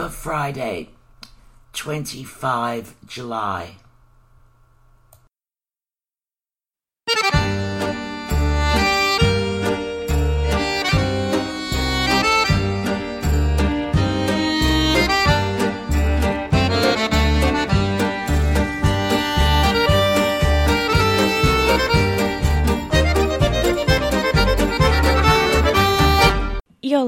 [0.00, 0.88] for Friday,
[1.74, 3.76] 25 July.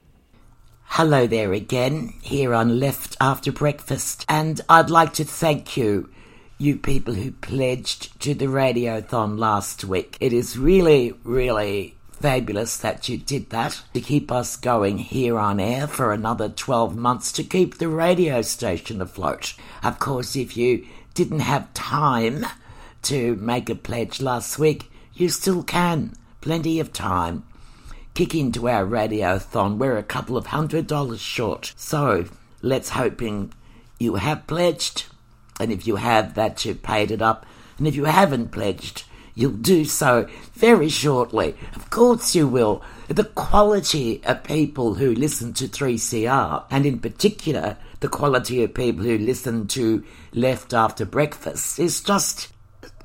[0.85, 6.09] Hello there again, here on Left After Breakfast, and I'd like to thank you,
[6.57, 10.17] you people who pledged to the radiothon last week.
[10.19, 15.59] It is really, really fabulous that you did that to keep us going here on
[15.59, 19.53] air for another 12 months to keep the radio station afloat.
[19.83, 22.45] Of course, if you didn't have time
[23.03, 26.13] to make a pledge last week, you still can.
[26.41, 27.43] Plenty of time.
[28.13, 29.77] Kick into our radiothon.
[29.77, 31.73] We're a couple of hundred dollars short.
[31.75, 32.25] So
[32.61, 33.53] let's hoping
[33.99, 35.05] you have pledged.
[35.59, 37.45] And if you have, that you've paid it up.
[37.77, 39.03] And if you haven't pledged,
[39.35, 41.55] You'll do so very shortly.
[41.75, 42.81] Of course you will.
[43.09, 49.03] The quality of people who listen to 3CR, and in particular, the quality of people
[49.03, 52.47] who listen to Left After Breakfast, is just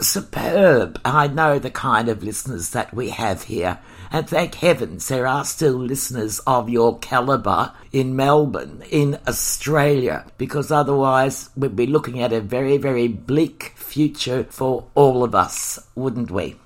[0.01, 1.01] superb.
[1.05, 3.79] I know the kind of listeners that we have here.
[4.13, 10.73] And thank heavens there are still listeners of your calibre in Melbourne, in Australia, because
[10.73, 16.31] otherwise we'd be looking at a very, very bleak future for all of us, wouldn't
[16.31, 16.57] we?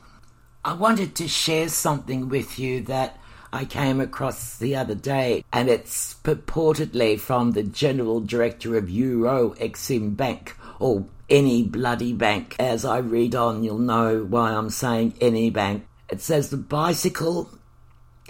[0.65, 3.19] I wanted to share something with you that
[3.53, 9.51] I came across the other day, and it's purportedly from the General Director of Euro
[9.61, 12.57] Exim Bank, or any bloody bank.
[12.59, 15.87] As I read on, you'll know why I'm saying any bank.
[16.11, 17.51] It says the bicycle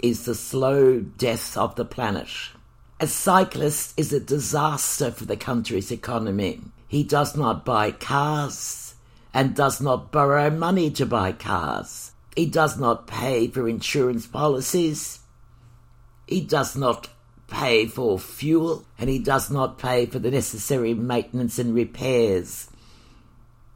[0.01, 2.29] is the slow death of the planet.
[2.99, 6.61] A cyclist is a disaster for the country's economy.
[6.87, 8.95] He does not buy cars
[9.33, 12.13] and does not borrow money to buy cars.
[12.35, 15.19] He does not pay for insurance policies.
[16.27, 17.09] He does not
[17.47, 22.69] pay for fuel and he does not pay for the necessary maintenance and repairs.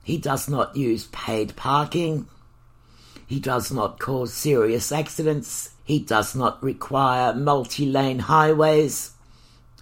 [0.03, 2.27] He does not use paid parking.
[3.29, 5.69] He does not cause serious accidents.
[5.83, 9.11] He does not require multi lane highways.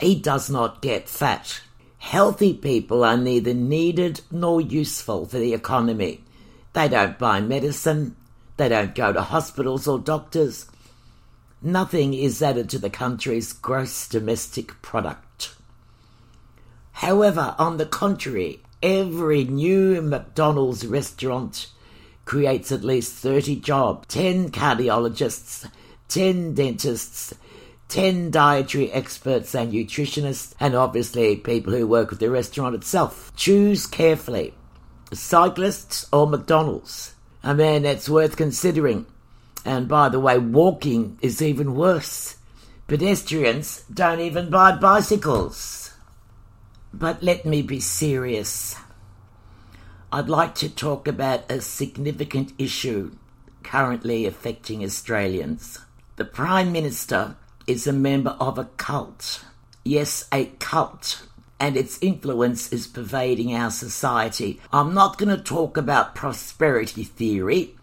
[0.01, 1.61] He does not get fat.
[1.97, 6.25] Healthy people are neither needed nor useful for the economy.
[6.73, 8.17] They don't buy medicine.
[8.57, 10.65] They don't go to hospitals or doctors.
[11.61, 15.55] Nothing is added to the country's gross domestic product.
[16.91, 21.67] However, on the contrary, every new McDonald's restaurant
[22.27, 25.67] creates at least 30 jobs 10 cardiologists,
[26.09, 27.33] 10 dentists,
[27.87, 33.31] 10 dietary experts and nutritionists, and obviously people who work with the restaurant itself.
[33.35, 34.53] Choose carefully
[35.13, 37.15] cyclists or McDonald's.
[37.43, 39.05] I mean, it's worth considering.
[39.63, 42.35] And by the way, walking is even worse.
[42.87, 45.93] Pedestrians don't even buy bicycles.
[46.93, 48.75] But let me be serious.
[50.09, 53.11] I'd like to talk about a significant issue
[53.61, 55.79] currently affecting Australians.
[56.15, 57.35] The Prime Minister
[57.67, 59.43] is a member of a cult.
[59.83, 61.27] Yes, a cult.
[61.59, 64.61] And its influence is pervading our society.
[64.71, 67.75] I'm not going to talk about prosperity theory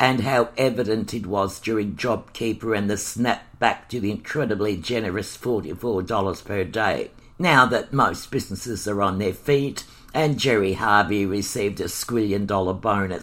[0.00, 5.36] and how evident it was during JobKeeper and the snap back to the incredibly generous
[5.36, 7.10] $44 per day.
[7.38, 12.74] Now that most businesses are on their feet and Gerry Harvey received a squillion dollar
[12.74, 13.22] bonus.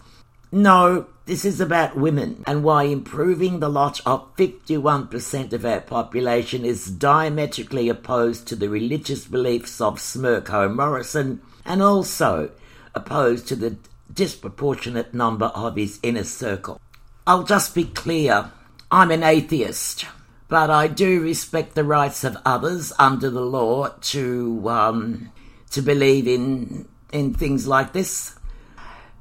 [0.52, 6.64] No, this is about women and why improving the lot of 51% of our population
[6.64, 12.50] is diametrically opposed to the religious beliefs of Smirko Morrison and also
[12.96, 13.76] opposed to the
[14.12, 16.80] disproportionate number of his inner circle.
[17.26, 18.50] I'll just be clear
[18.90, 20.06] I'm an atheist,
[20.48, 25.30] but I do respect the rights of others under the law to um,
[25.70, 28.36] to believe in in things like this.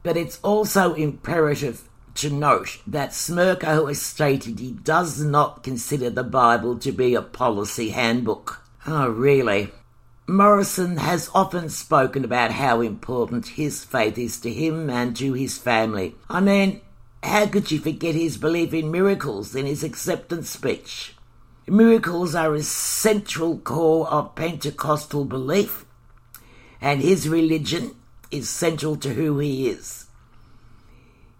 [0.03, 6.23] But it's also imperative to note that Smirko has stated he does not consider the
[6.23, 8.63] Bible to be a policy handbook.
[8.85, 9.71] Oh, really?
[10.27, 15.57] Morrison has often spoken about how important his faith is to him and to his
[15.57, 16.15] family.
[16.29, 16.81] I mean,
[17.23, 21.15] how could you forget his belief in miracles in his acceptance speech?
[21.67, 25.85] Miracles are a central core of Pentecostal belief
[26.81, 27.95] and his religion
[28.31, 30.05] is central to who he is.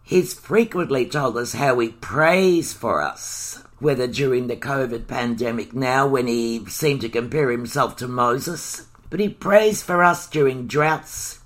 [0.04, 6.08] He's frequently told us how he prays for us, whether during the COVID pandemic now
[6.08, 11.40] when he seemed to compare himself to Moses, but he prays for us during droughts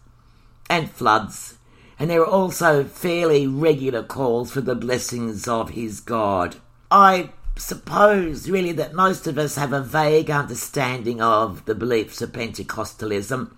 [0.69, 1.57] and floods,
[1.99, 6.55] and there are also fairly regular calls for the blessings of his God.
[6.89, 12.31] I suppose really that most of us have a vague understanding of the beliefs of
[12.31, 13.51] Pentecostalism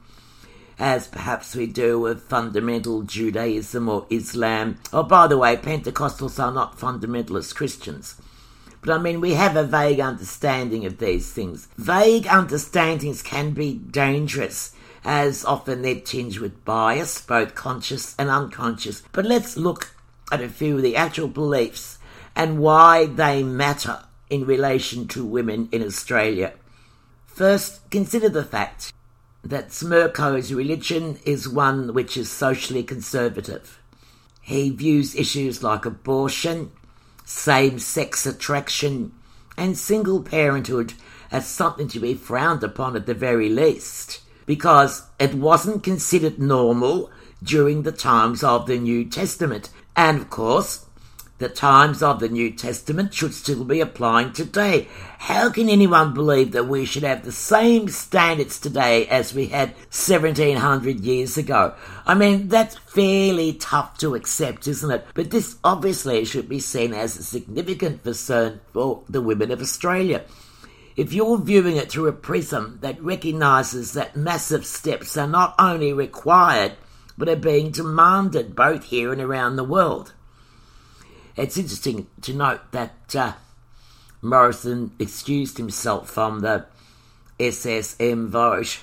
[0.77, 4.79] as perhaps we do with fundamental Judaism or Islam.
[4.91, 8.15] Oh, by the way, Pentecostals are not fundamentalist Christians.
[8.81, 11.67] But I mean, we have a vague understanding of these things.
[11.77, 14.73] Vague understandings can be dangerous,
[15.03, 19.01] as often they're tinged with bias, both conscious and unconscious.
[19.11, 19.95] But let's look
[20.31, 21.97] at a few of the actual beliefs
[22.35, 26.53] and why they matter in relation to women in Australia.
[27.25, 28.93] First, consider the fact
[29.45, 33.79] that Smirko's religion is one which is socially conservative.
[34.41, 36.71] He views issues like abortion,
[37.23, 39.13] same sex attraction,
[39.55, 40.93] and single parenthood
[41.31, 47.11] as something to be frowned upon at the very least, because it wasn't considered normal
[47.41, 49.69] during the times of the New Testament.
[49.95, 50.84] And of course,
[51.37, 54.87] the times of the New Testament should still be applying today.
[55.17, 59.71] How can anyone believe that we should have the same standards today as we had
[59.91, 61.75] 1700 years ago?
[62.05, 65.05] I mean, that's fairly tough to accept, isn't it?
[65.13, 70.23] But this obviously should be seen as a significant concern for the women of Australia.
[70.95, 75.91] If you're viewing it through a prism that recognises that massive steps are not only
[75.91, 76.77] required,
[77.17, 80.13] but are being demanded both here and around the world.
[81.37, 83.33] It's interesting to note that uh,
[84.21, 86.65] Morrison excused himself from the
[87.39, 88.79] SSM vote.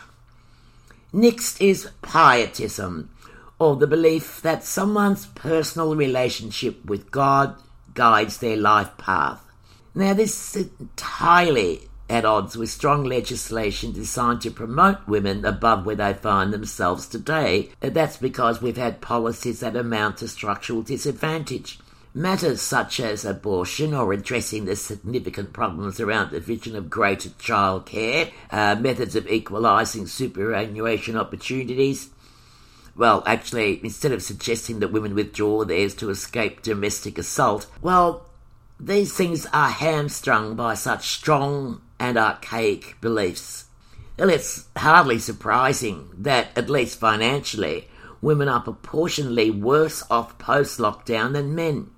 [1.15, 3.11] Next is pietism,
[3.59, 7.57] or the belief that someone's personal relationship with God
[7.95, 9.43] guides their life path.
[9.95, 15.97] Now, this is entirely at odds with strong legislation designed to promote women above where
[15.97, 17.71] they find themselves today.
[17.81, 21.79] That's because we've had policies that amount to structural disadvantage.
[22.14, 28.31] Matters such as abortion or addressing the significant problems around the vision of greater childcare,
[28.50, 32.11] uh, methods of equalising superannuation opportunities.
[32.94, 38.26] Well, actually, instead of suggesting that women withdraw theirs to escape domestic assault, well,
[38.79, 43.65] these things are hamstrung by such strong and archaic beliefs.
[44.19, 47.88] Well, it's hardly surprising that, at least financially,
[48.20, 51.88] women are proportionally worse off post lockdown than men.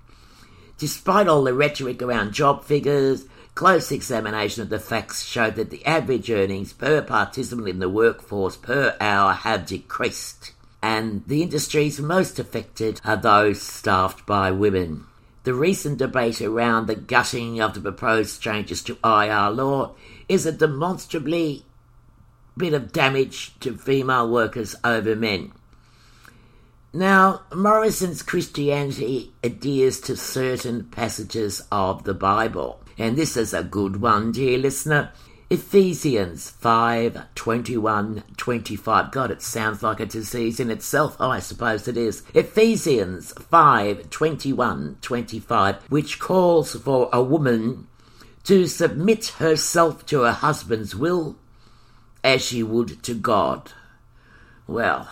[0.77, 5.85] Despite all the rhetoric around job figures, close examination of the facts showed that the
[5.85, 10.51] average earnings per participant in the workforce per hour have decreased,
[10.83, 15.05] and the industries most affected are those staffed by women.
[15.45, 19.95] The recent debate around the gutting of the proposed changes to IR law
[20.27, 21.63] is a demonstrably
[22.57, 25.53] bit of damage to female workers over men.
[26.95, 33.99] Now, Morrison's Christianity adheres to certain passages of the Bible, and this is a good
[33.99, 35.11] one, dear listener.
[35.49, 39.11] Ephesians 5 21 25.
[39.11, 41.17] God, it sounds like a disease in itself.
[41.19, 42.23] Oh, I suppose it is.
[42.33, 47.87] Ephesians 5 21 25, which calls for a woman
[48.45, 51.35] to submit herself to her husband's will
[52.23, 53.73] as she would to God.
[54.65, 55.09] Well,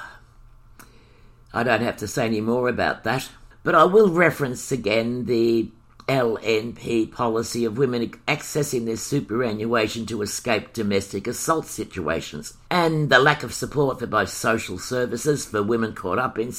[1.53, 3.29] I don't have to say any more about that.
[3.63, 5.69] But I will reference again the
[6.07, 13.43] LNP policy of women accessing their superannuation to escape domestic assault situations, and the lack
[13.43, 16.51] of support for both social services for women caught up in,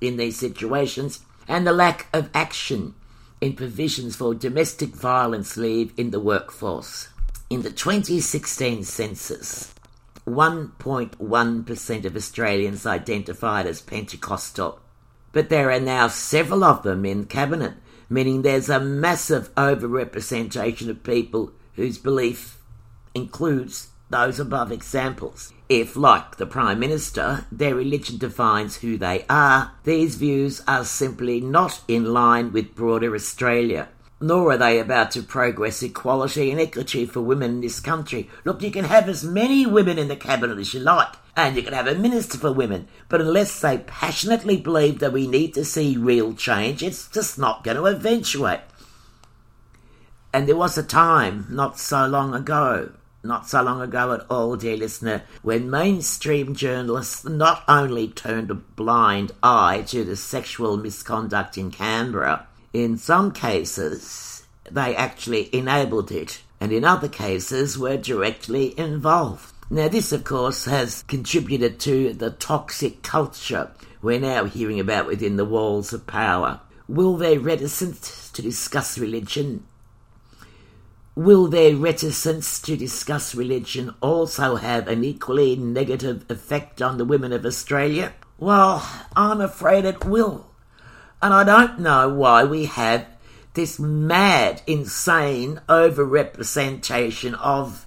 [0.00, 2.94] in these situations, and the lack of action
[3.40, 7.08] in provisions for domestic violence leave in the workforce.
[7.50, 9.72] In the 2016 census,
[10.28, 14.80] 1.1% of Australians identified as Pentecostal.
[15.32, 17.74] But there are now several of them in Cabinet,
[18.08, 22.58] meaning there's a massive overrepresentation of people whose belief
[23.14, 25.52] includes those above examples.
[25.68, 31.40] If, like the Prime Minister, their religion defines who they are, these views are simply
[31.40, 33.88] not in line with broader Australia
[34.20, 38.28] nor are they about to progress equality and equity for women in this country.
[38.44, 41.62] Look, you can have as many women in the cabinet as you like, and you
[41.62, 45.64] can have a minister for women, but unless they passionately believe that we need to
[45.64, 48.60] see real change, it's just not going to eventuate.
[50.32, 52.90] And there was a time, not so long ago,
[53.22, 58.54] not so long ago at all, dear listener, when mainstream journalists not only turned a
[58.54, 62.46] blind eye to the sexual misconduct in Canberra,
[62.78, 69.52] in some cases they actually enabled it, and in other cases were directly involved.
[69.70, 73.70] Now, this, of course, has contributed to the toxic culture
[74.00, 76.60] we're now hearing about within the walls of power.
[76.88, 79.64] Will their reticence to discuss religion
[81.18, 87.32] Will their reticence to discuss religion also have an equally negative effect on the women
[87.32, 88.12] of Australia?
[88.38, 90.47] Well, I'm afraid it will.
[91.20, 93.06] And I don't know why we have
[93.54, 97.86] this mad, insane overrepresentation of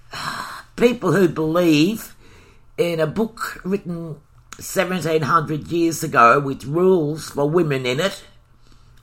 [0.76, 2.14] people who believe
[2.76, 4.20] in a book written
[4.56, 8.22] 1700 years ago with rules for women in it,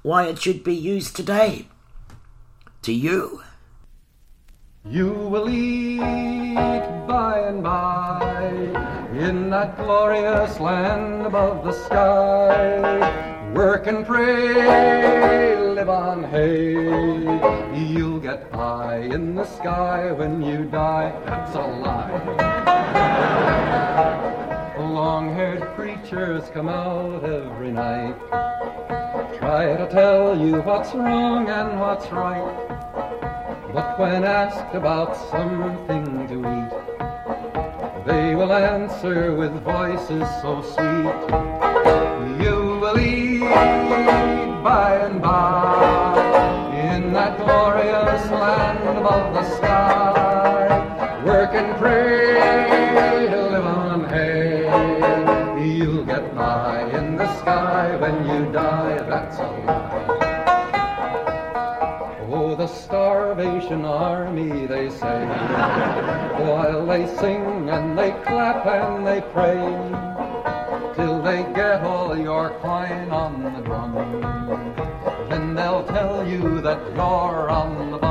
[0.03, 1.67] why it should be used today.
[2.83, 3.41] To you.
[4.85, 5.99] You will eat
[7.07, 8.45] by and by
[9.13, 13.38] in that glorious land above the sky.
[13.53, 16.73] Work and pray, live on hay.
[17.75, 21.11] You'll get high in the sky when you die.
[21.25, 22.11] That's a lie.
[24.77, 28.15] Long haired preachers come out every night.
[29.39, 32.67] Try to tell you what's wrong and what's right.
[33.73, 41.48] But when asked about something to eat, they will answer with voices so sweet.
[44.63, 51.23] By and by in that glorious land above the sky.
[51.25, 54.65] Work and pray, live on hay.
[55.65, 60.29] You'll get by in the sky when you die, that's a lie
[62.31, 65.25] Oh, the Starvation Army, they say,
[66.45, 70.08] while they sing and they clap and they pray,
[71.59, 73.91] get all your coin on the drum.
[75.29, 78.08] Then they'll tell you that you're on the.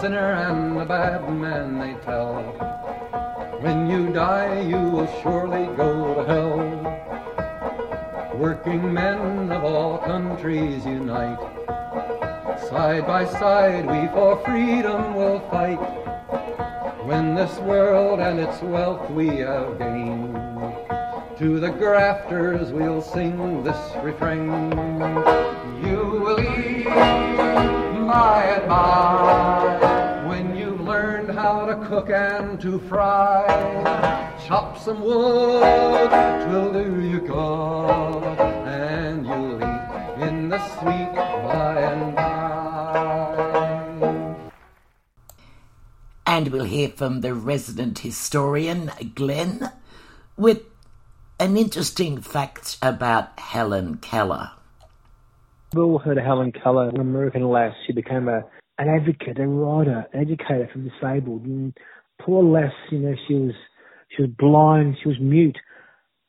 [0.00, 2.42] Sinner and a bad man, they tell.
[3.60, 6.56] When you die, you will surely go to hell.
[8.34, 11.38] Working men of all countries unite.
[12.70, 15.76] Side by side, we for freedom will fight.
[17.04, 20.34] When this world and its wealth we have gained
[21.36, 24.72] to the grafters we'll sing this refrain.
[25.84, 26.86] You will eat
[28.10, 29.89] by and
[31.70, 33.46] to cook and to fry.
[34.46, 36.10] Chop some wood,
[36.44, 42.30] twill do you good, and you'll eat in the sweet by and by.
[46.26, 49.70] And we'll hear from the resident historian, Glenn,
[50.36, 50.62] with
[51.38, 54.50] an interesting fact about Helen Keller.
[55.72, 57.76] We've all heard of Helen Keller, an American lass.
[57.86, 58.42] She became a
[58.80, 61.44] an advocate, a writer, an educator for disabled.
[61.44, 61.76] And
[62.20, 63.54] poor lass, you know, she was
[64.16, 65.58] she was blind, she was mute.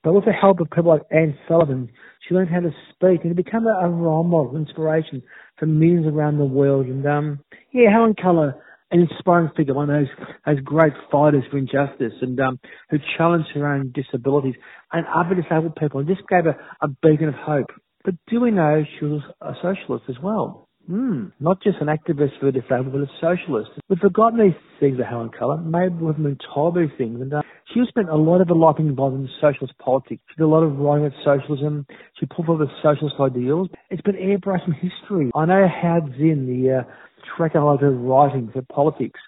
[0.04, 1.90] But with the help of people like Anne Sullivan,
[2.28, 5.24] she learned how to speak and to become a, role model, inspiration
[5.58, 6.88] for millions around the world.
[6.88, 7.40] And um,
[7.72, 8.56] yeah, Helen Keller
[8.92, 13.50] an inspiring figure, one of those, those great fighters for injustice and um, who challenged
[13.54, 14.56] her own disabilities
[14.92, 17.68] and other disabled people and just gave a, a beacon of hope.
[18.04, 20.68] But do we know she was a socialist as well?
[20.88, 23.72] Hmm, not just an activist for the disabled, but a socialist.
[23.88, 25.58] We've forgotten these things of Helen Keller.
[25.58, 27.22] Maybe we've been told these things.
[27.22, 27.42] And uh,
[27.74, 30.22] she spent a lot of her life involved in socialist politics.
[30.30, 31.86] She did a lot of writing about socialism.
[32.20, 33.70] She pulled forward the socialist ideals.
[33.90, 35.32] It's been airbrushed from history.
[35.36, 36.84] I know Howard Zinn, the uh,
[37.38, 39.20] track of her writings and politics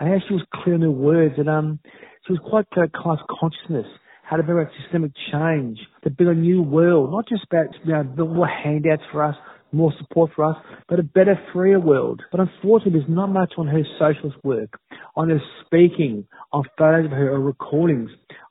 [0.00, 1.78] and how she was clear in her words and um
[2.26, 3.86] she was quite class consciousness
[4.32, 7.92] how to bring about systemic change, to build a new world, not just about you
[7.92, 9.36] know, more handouts for us,
[9.72, 10.56] more support for us,
[10.88, 12.22] but a better, freer world.
[12.30, 14.78] But unfortunately, there's not much on her socialist work,
[15.16, 18.10] on her speaking, on photos of her or recordings.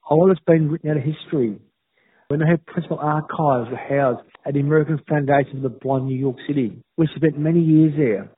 [0.09, 1.59] All that's been written out of history.
[2.27, 6.37] When her principal archives were housed at the American Foundation of the Blind New York
[6.47, 8.31] City, she spent many years there.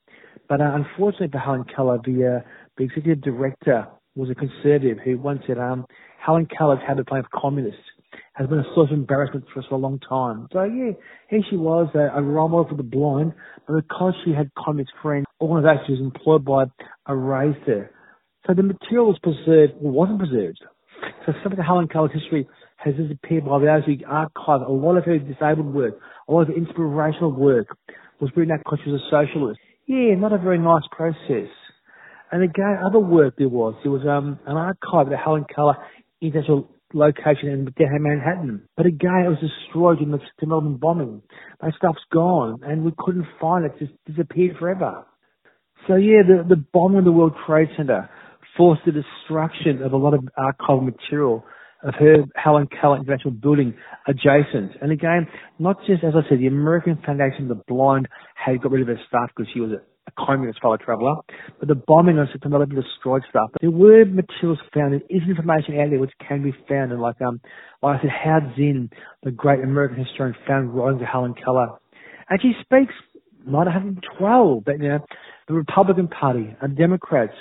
[0.49, 5.17] But uh, unfortunately for Helen Keller, the, uh, the executive director was a conservative who
[5.17, 5.85] once said, um,
[6.19, 7.81] Helen Keller's habit playing for communists
[8.33, 10.47] has been a source of embarrassment for us for a long time.
[10.51, 10.91] So yeah,
[11.29, 13.33] here she was, a, a role model for the blind,
[13.67, 16.65] but because she had communist friends, organisations she was employed by
[17.07, 17.91] erased her.
[18.47, 20.59] So the material was preserved, wasn't preserved.
[21.25, 22.47] So some of the Helen Keller's history
[22.77, 25.95] has disappeared by those who archived a lot of her disabled work,
[26.27, 27.67] a lot of her inspirational work
[28.19, 29.59] was written out because she was a socialist.
[29.85, 31.49] Yeah, not a very nice process.
[32.31, 33.75] And again, other work there was.
[33.83, 35.75] There was um, an archive of the Helen Keller
[36.21, 37.73] International location in
[38.03, 38.67] Manhattan.
[38.77, 41.21] But again, it was destroyed in the Melbourne bombing.
[41.61, 43.73] That stuff's gone, and we couldn't find it.
[43.79, 45.05] It just disappeared forever.
[45.87, 48.09] So yeah, the, the bombing of the World Trade Center
[48.55, 51.43] forced the destruction of a lot of archival material
[51.83, 53.75] of her Helen Keller International Building
[54.07, 54.71] adjacent.
[54.81, 55.27] And again,
[55.59, 58.87] not just, as I said, the American Foundation of the Blind had got rid of
[58.87, 59.81] her staff because she was a
[60.17, 61.15] communist fellow traveller,
[61.59, 63.51] but the bombing on September 11 destroyed stuff.
[63.61, 67.21] There were materials found, there is information out there which can be found, and like
[67.21, 67.41] um,
[67.81, 68.89] like I said, Howard Zinn,
[69.23, 71.79] the great American historian, found writings of Helen Keller,
[72.29, 72.93] and she speaks
[73.45, 74.99] 1912 that you know
[75.47, 77.33] the Republican Party and Democrats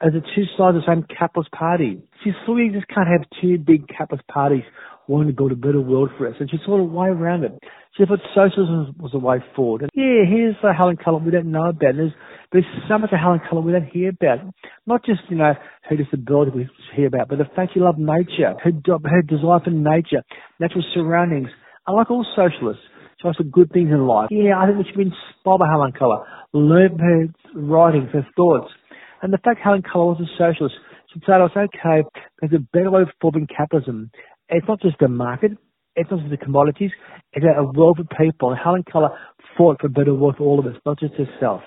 [0.00, 2.02] as the two sides of the same capitalist party.
[2.24, 4.64] She saw you just can't have two big capitalist parties
[5.12, 7.52] wanting to build a better world for us, and she saw a way around it.
[7.96, 9.82] She thought socialism was the way forward.
[9.82, 11.94] And yeah, here's uh, Helen Keller we don't know about.
[11.94, 12.12] There's,
[12.50, 14.40] there's so much of Helen Keller we don't hear about.
[14.86, 15.52] Not just, you know,
[15.84, 19.70] her disability we hear about, but the fact she loved nature, her, her desire for
[19.70, 20.24] nature,
[20.58, 21.48] natural surroundings.
[21.86, 22.82] I like all socialists.
[23.20, 24.28] She likes the good things in life.
[24.30, 26.24] Yeah, I think we should be inspired by Helen Keller.
[26.54, 28.72] Learn her writings, her thoughts.
[29.20, 30.74] And the fact Helen Keller was a socialist
[31.20, 32.02] to okay,
[32.40, 34.10] there's a better way of forming capitalism.
[34.48, 35.52] It's not just the market,
[35.96, 36.90] it's not just the commodities,
[37.32, 38.54] it's a world of people.
[38.54, 39.10] Helen Keller
[39.56, 41.62] fought for better world for all of us, not just herself.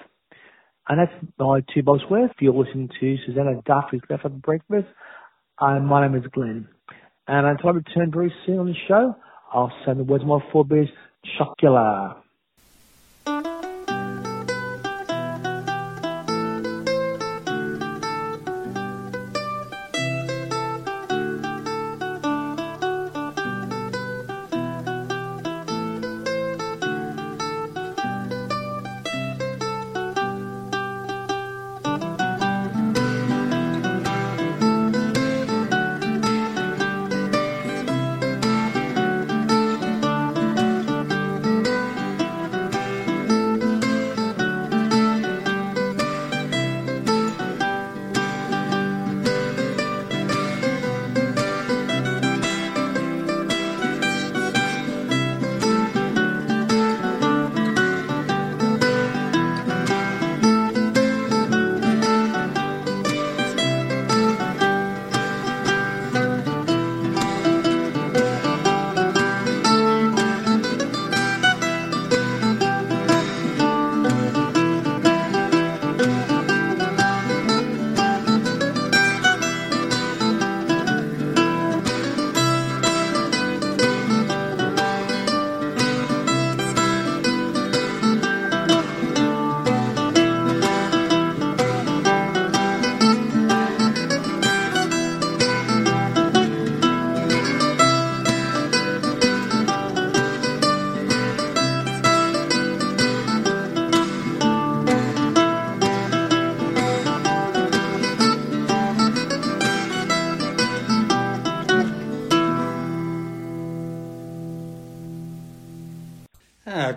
[0.88, 2.32] And that's my two box worth.
[2.40, 4.88] You're listening to Susanna Duff, who's left for breakfast.
[5.60, 6.68] Uh, my name is Glenn.
[7.28, 9.16] And until I return very soon on the show,
[9.52, 10.90] I'll send the words of my forebears,
[11.38, 12.18] chocolate.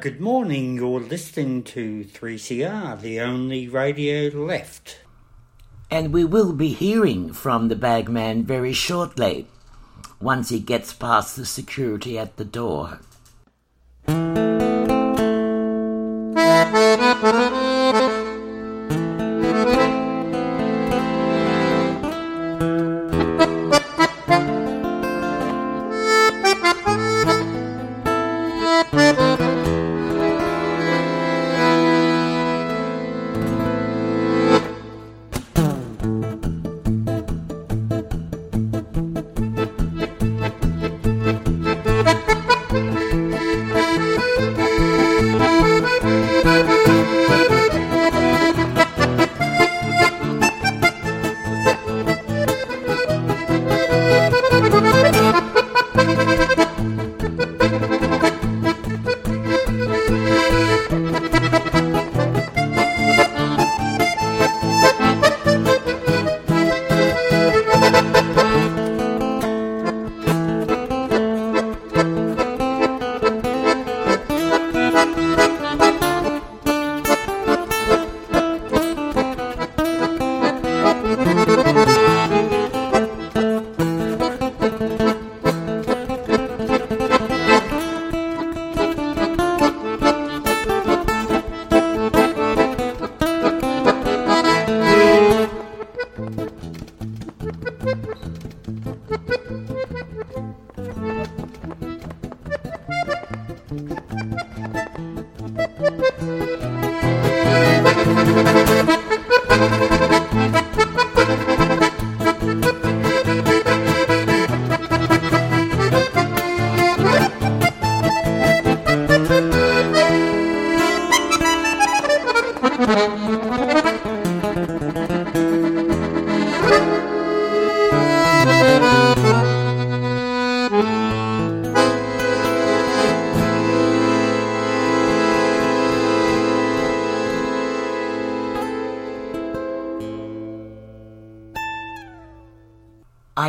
[0.00, 0.76] Good morning.
[0.76, 5.00] You're listening to 3CR, the only radio left.
[5.90, 9.48] And we will be hearing from the bagman very shortly,
[10.20, 13.00] once he gets past the security at the door.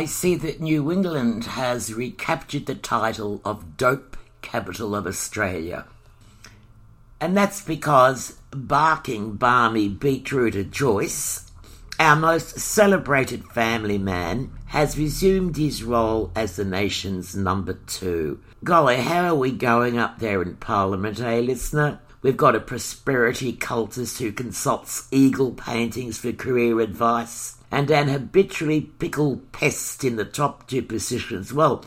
[0.00, 5.84] I see that New England has recaptured the title of Dope Capital of Australia.
[7.20, 11.52] And that's because barking, balmy, beetrooter Joyce,
[11.98, 18.40] our most celebrated family man, has resumed his role as the nation's number two.
[18.64, 22.00] Golly, how are we going up there in Parliament, eh, listener?
[22.22, 28.80] We've got a prosperity cultist who consults eagle paintings for career advice and an habitually
[28.80, 31.52] pickled pest in the top two positions.
[31.52, 31.84] Well,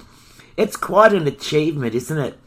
[0.56, 2.40] it's quite an achievement, isn't it?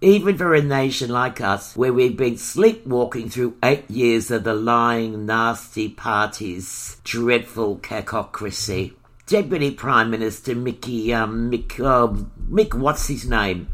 [0.00, 4.54] Even for a nation like us, where we've been sleepwalking through eight years of the
[4.54, 8.92] lying, nasty party's dreadful cacocracy.
[9.26, 12.12] Deputy Prime Minister Mickey, um, Mick, uh,
[12.50, 13.68] Mick, what's his name?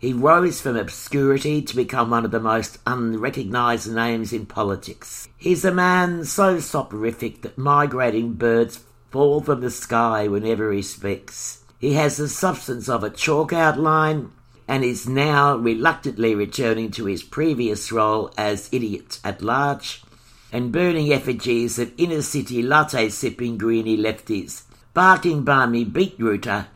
[0.00, 5.28] He rose from obscurity to become one of the most unrecognised names in politics.
[5.36, 11.62] He's a man so soporific that migrating birds fall from the sky whenever he speaks.
[11.78, 14.32] He has the substance of a chalk outline
[14.66, 20.02] and is now reluctantly returning to his previous role as idiot at large
[20.50, 24.62] and burning effigies of inner city latte sipping greeny lefties.
[24.94, 26.68] Barking balmy beetrooter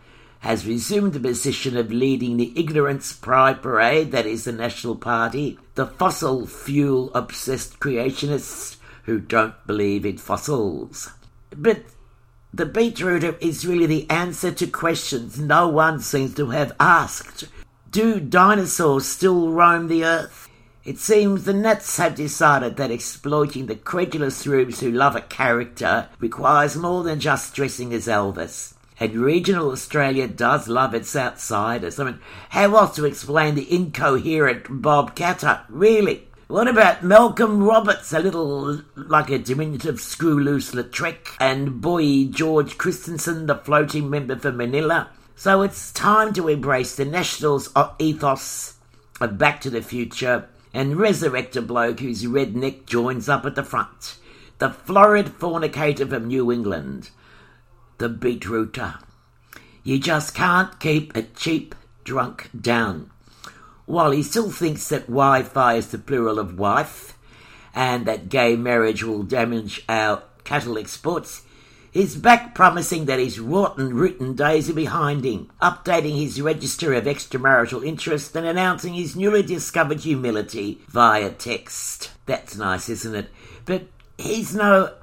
[0.44, 5.58] has resumed the position of leading the ignorance pride parade that is the National Party,
[5.74, 11.10] the fossil fuel obsessed creationists who don't believe in fossils.
[11.56, 11.84] But
[12.52, 17.44] the beetrooter is really the answer to questions no one seems to have asked.
[17.90, 20.50] Do dinosaurs still roam the earth?
[20.84, 26.10] It seems the Nats have decided that exploiting the credulous rubes who love a character
[26.18, 28.73] requires more than just dressing as Elvis.
[29.00, 31.98] And regional Australia does love its outsiders.
[31.98, 35.62] I mean, how else to explain the incoherent Bob Katter?
[35.68, 36.28] Really?
[36.46, 42.78] What about Malcolm Roberts, a little like a diminutive screw loose Lautrec, and boy George
[42.78, 45.08] Christensen, the floating member for Manila?
[45.34, 48.74] So it's time to embrace the Nationals ethos
[49.20, 53.64] of Back to the Future and resurrect a bloke whose redneck joins up at the
[53.64, 54.16] front.
[54.58, 57.10] The florid fornicator from New England
[57.98, 58.98] the beetrooter.
[59.82, 63.10] You just can't keep a cheap drunk down.
[63.86, 67.18] While he still thinks that Wi Fi is the plural of wife
[67.74, 71.42] and that gay marriage will damage our cattle exports,
[71.90, 77.04] he's back promising that his rotten written days are behind him, updating his register of
[77.04, 82.10] extramarital interest and announcing his newly discovered humility via text.
[82.24, 83.28] That's nice, isn't it?
[83.66, 84.94] But he's no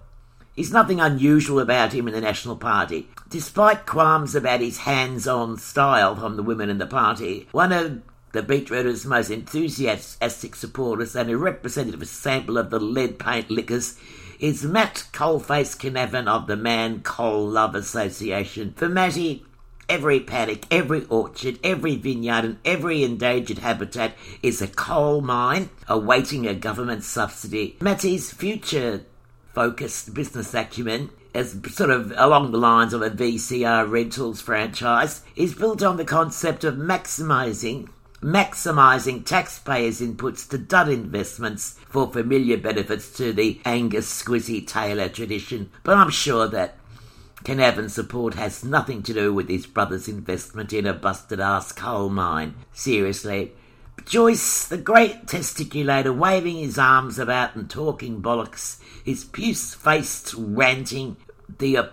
[0.56, 3.10] He's nothing unusual about him in the National Party.
[3.30, 8.02] Despite qualms about his hands on style from the women in the party, one of
[8.34, 13.98] the Beetrooter's most enthusiastic supporters and a representative sample of the lead paint liquors
[14.40, 18.74] is Matt Coalface Canavan of the Man Coal Love Association.
[18.76, 19.46] For Matty,
[19.88, 26.48] every paddock, every orchard, every vineyard, and every endangered habitat is a coal mine awaiting
[26.48, 27.78] a government subsidy.
[27.82, 29.06] Matty's future
[29.54, 35.56] focused business acumen as sort of along the lines of a VCR rentals franchise is
[35.56, 37.88] built on the concept of maximizing
[38.22, 45.72] maximizing taxpayers' inputs to dud investments for familiar benefits to the Angus Squizzy Taylor tradition.
[45.84, 46.78] But I'm sure that
[47.44, 52.10] Canavan's support has nothing to do with his brother's investment in a busted ass coal
[52.10, 52.54] mine.
[52.74, 53.54] Seriously,
[54.06, 61.18] Joyce, the great testiculator, waving his arms about and talking bollocks, his puce faced ranting,
[61.60, 61.90] the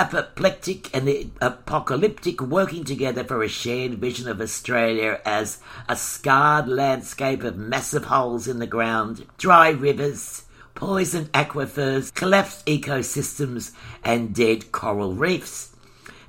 [0.00, 6.66] apoplectic and the apocalyptic working together for a shared vision of Australia as a scarred
[6.66, 13.72] landscape of massive holes in the ground, dry rivers, poisoned aquifers, collapsed ecosystems,
[14.02, 15.76] and dead coral reefs.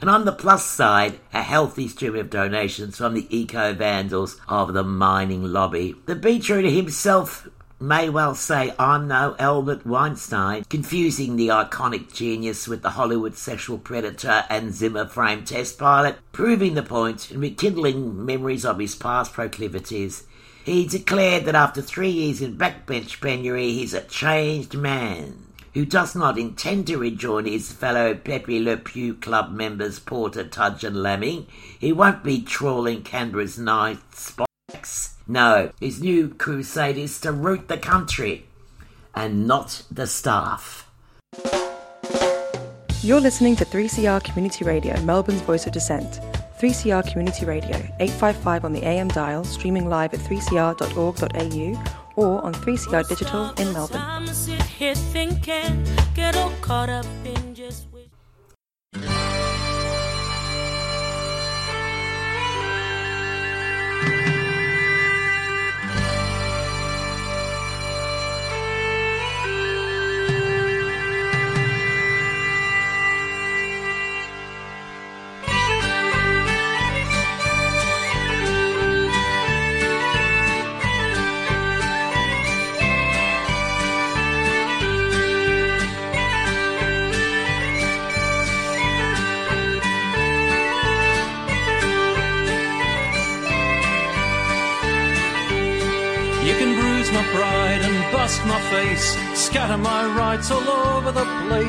[0.01, 4.73] And on the plus side, a healthy stream of donations from the eco vandals of
[4.73, 5.95] the mining lobby.
[6.07, 7.47] The beetrooter himself
[7.81, 13.79] may well say I'm no Albert Weinstein, confusing the iconic genius with the Hollywood sexual
[13.79, 19.33] predator and Zimmer frame test pilot, proving the point and rekindling memories of his past
[19.33, 20.27] proclivities.
[20.63, 26.15] He declared that after three years in backbench penury, he's a changed man who does
[26.15, 31.47] not intend to rejoin his fellow Pepe Le Pew club members Porter, Tudge and Laming.
[31.79, 35.15] He won't be trawling Canberra's night spots.
[35.31, 38.47] No, his new crusade is to root the country
[39.15, 40.89] and not the staff.
[43.01, 46.19] You're listening to 3CR Community Radio, Melbourne's voice of dissent.
[46.59, 53.07] 3CR Community Radio, 855 on the AM dial, streaming live at 3cr.org.au or on 3CR
[53.07, 54.01] Digital in Melbourne.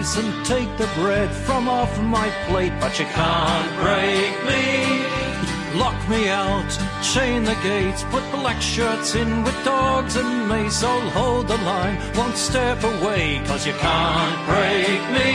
[0.02, 5.78] The and take the bread from off my plate, but you can't break me.
[5.78, 6.70] Lock me out,
[7.02, 10.82] chain the gates, put black shirts in with dogs and mace.
[10.82, 15.30] I'll hold the line, won't step away, cause you can't break me.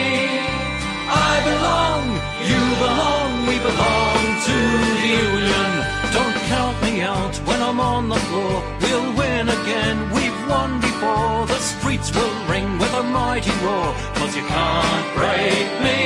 [1.09, 2.05] I belong,
[2.51, 4.57] you belong, we belong to
[4.91, 5.71] the Union.
[6.17, 8.63] Don't count me out when I'm on the floor.
[8.81, 11.45] We'll win again, we've won before.
[11.45, 16.01] The streets will ring with a mighty roar, cause you can't break me.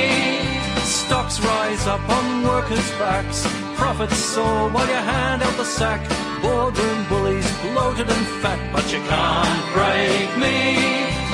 [0.83, 3.47] Stocks rise up on workers' backs.
[3.75, 6.01] Profits soar while you hand out the sack.
[6.41, 10.59] Boardroom bullies bloated and fat, but you can't break me.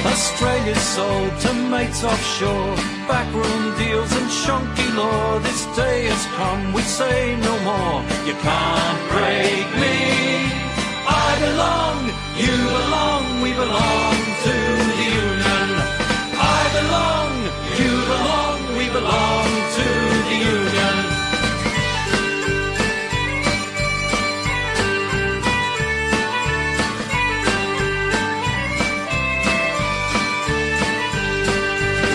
[0.06, 2.76] Australia's sold to mates offshore.
[3.10, 5.40] Backroom deals and shonky law.
[5.40, 7.98] This day has come, we say no more.
[8.28, 9.96] You can't break me.
[11.08, 14.56] I belong, you belong, we belong to
[14.90, 15.68] the Union.
[16.58, 17.32] I belong,
[17.80, 19.88] you belong, we belong to
[20.30, 20.96] the Union.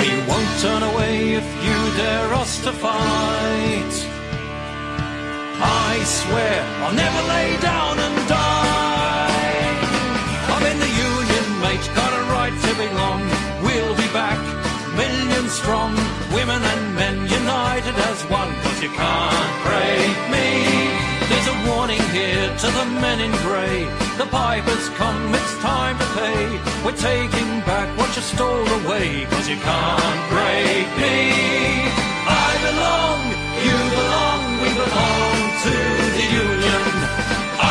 [0.02, 3.94] We won't turn away if you dare us to fight.
[5.64, 8.12] I swear I'll never lay down
[15.62, 15.94] strong,
[16.35, 20.48] women and men united as one, cause you can't break me.
[21.31, 23.87] There's a warning here to the men in grey.
[24.18, 26.42] The pipers come, it's time to pay.
[26.85, 31.18] We're taking back what you stole away, cause you can't break me.
[32.46, 33.20] I belong,
[33.66, 35.75] you belong, we belong to
[36.18, 36.87] the Union.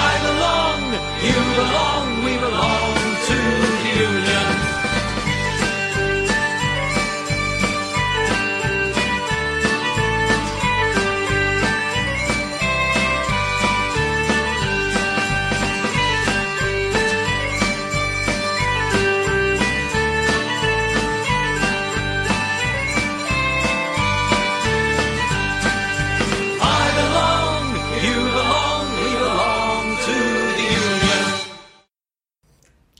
[0.08, 0.82] I belong,
[1.30, 2.94] you belong, we belong
[3.30, 3.38] to
[3.84, 4.81] the Union.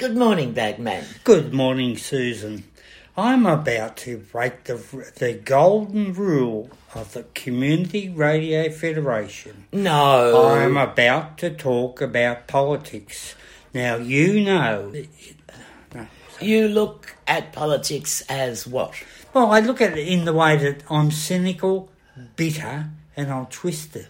[0.02, 1.06] Good morning, Bagman.
[1.24, 2.64] Good morning, Susan.
[3.16, 4.74] I'm about to break the,
[5.18, 9.68] the golden rule of the Community Radio Federation.
[9.72, 10.48] No.
[10.54, 13.36] I'm about to talk about politics.
[13.76, 14.92] Now, you know.
[16.42, 18.96] You look at politics as what?
[19.36, 21.92] Well, I look at it in the way that I'm cynical,
[22.36, 24.08] bitter, and I'm twisted.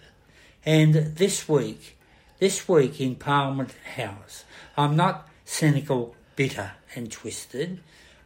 [0.64, 1.98] And this week,
[2.38, 7.78] this week in Parliament House, I'm not cynical, bitter, and twisted.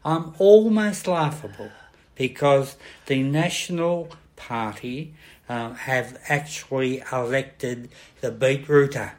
[0.04, 1.70] I'm almost laughable
[2.14, 5.12] because the National Party
[5.48, 9.12] um, have actually elected the beetrooter,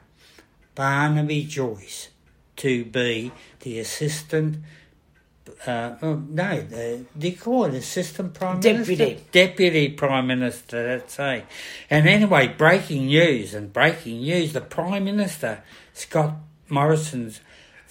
[0.74, 2.10] Barnaby Joyce,
[2.58, 4.60] to be the assistant.
[5.66, 9.04] Uh, oh, no, the, you call it assistant prime Deputy.
[9.04, 9.26] minister?
[9.34, 10.98] Deputy prime minister.
[10.98, 11.46] That's right.
[11.90, 16.36] And anyway, breaking news and breaking news: the prime minister Scott
[16.70, 17.42] Morrison's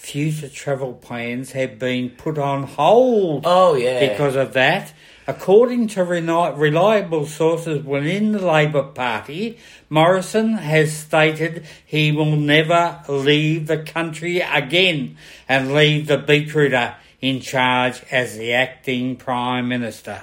[0.07, 4.09] future travel plans have been put on hold Oh, yeah.
[4.09, 4.93] because of that.
[5.27, 9.59] According to reliable sources within the Labor Party,
[9.91, 15.17] Morrison has stated he will never leave the country again
[15.49, 20.23] and leave the beetrooter in charge as the acting Prime Minister.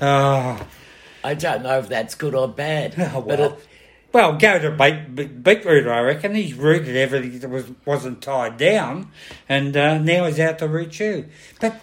[0.00, 0.64] Oh,
[1.24, 2.94] I don't know if that's good or bad.
[3.12, 3.40] But well.
[3.54, 3.66] it,
[4.12, 6.34] Well, go to Beet, Be- Beetroot, I reckon.
[6.34, 9.10] He's rooted everything that was, wasn't tied down,
[9.48, 11.28] and uh, now he's out to root you.
[11.60, 11.80] But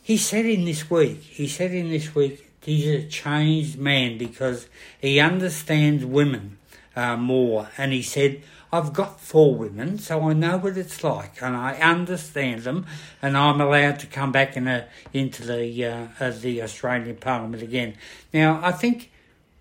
[0.00, 4.68] he said in this week, he said in this week, he's a changed man because
[5.00, 6.58] he understands women
[6.94, 7.68] uh, more.
[7.76, 11.74] And he said, I've got four women, so I know what it's like, and I
[11.78, 12.86] understand them,
[13.20, 17.94] and I'm allowed to come back in a, into the uh, the Australian Parliament again.
[18.32, 19.10] Now, I think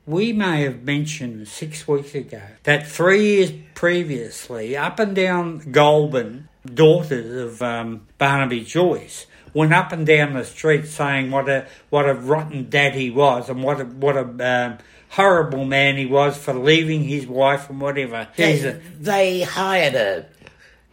[0.05, 6.47] we may have mentioned six weeks ago that three years previously, up and down Goulburn,
[6.65, 12.07] daughters of um, Barnaby Joyce went up and down the street saying what a what
[12.07, 14.77] a rotten dad he was and what a what a um,
[15.09, 18.27] horrible man he was for leaving his wife and whatever.
[18.35, 20.25] They, a- they hired a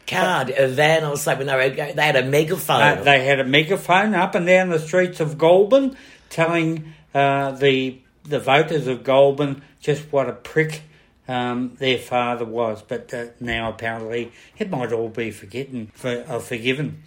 [0.07, 1.47] card, a van or something.
[1.47, 2.81] They, were, they had a megaphone.
[2.83, 5.97] Uh, they had a megaphone up and down the streets of Goulburn
[6.31, 10.83] telling uh, the the voters of Goulburn just what a prick
[11.29, 12.83] um, their father was.
[12.83, 17.03] But uh, now apparently it might all be forgotten, for, uh, forgiven.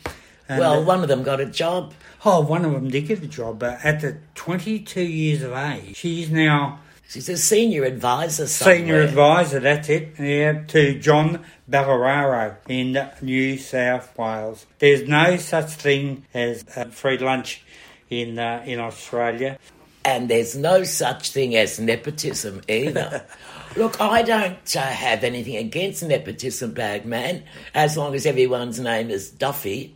[0.48, 1.94] And, well, uh, one of them got a job.
[2.24, 5.96] oh, one of them did get a job uh, at the 22 years of age.
[5.96, 8.78] She's now She's a senior advisor somewhere.
[8.78, 14.66] Senior advisor, that's it, yeah, to John Barilaro in New South Wales.
[14.80, 17.64] There's no such thing as a free lunch
[18.10, 19.60] in uh, in Australia.
[20.06, 23.26] And there's no such thing as nepotism either.
[23.76, 29.30] Look, I don't uh, have anything against nepotism, Bagman, as long as everyone's name is
[29.32, 29.96] Duffy.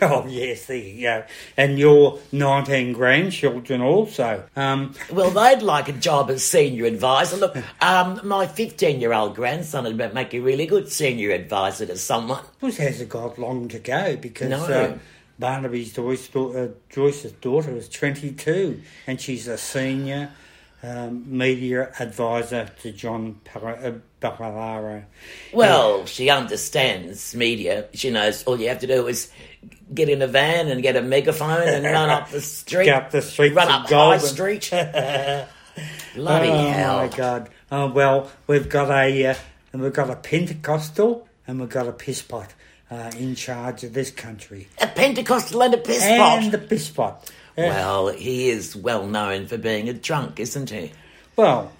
[0.00, 1.24] Oh yes, there you go.
[1.56, 4.44] And your 19 grandchildren also.
[4.54, 7.36] Um, Well, they'd like a job as senior advisor.
[7.36, 11.96] Look, um, my 15 year old grandson would make a really good senior advisor to
[11.98, 12.44] someone.
[12.60, 14.64] Which hasn't got long to go because No.
[14.64, 14.98] uh,
[15.38, 20.30] Barnaby's uh, Joyce's daughter is 22 and she's a senior
[20.82, 25.04] um, media advisor to John Pal- uh, Bacalaro.
[25.52, 27.86] Well, she understands media.
[27.94, 29.30] She knows all you have to do is
[29.92, 32.88] get in a van and get a megaphone and run up the street.
[32.88, 34.20] Up the streets Run up High Goulburn.
[34.20, 34.70] Street.
[36.14, 36.96] Bloody oh hell.
[36.96, 37.50] my God!
[37.70, 39.34] Oh well, we've got a uh,
[39.72, 42.52] and we've got a Pentecostal and we've got a piss pot
[42.90, 46.42] uh, in charge of this country A Pentecostal and a pisspot.
[46.42, 47.30] and the piss pot.
[47.56, 50.92] Uh, Well, he is well known for being a drunk, isn't he?
[51.36, 51.72] Well,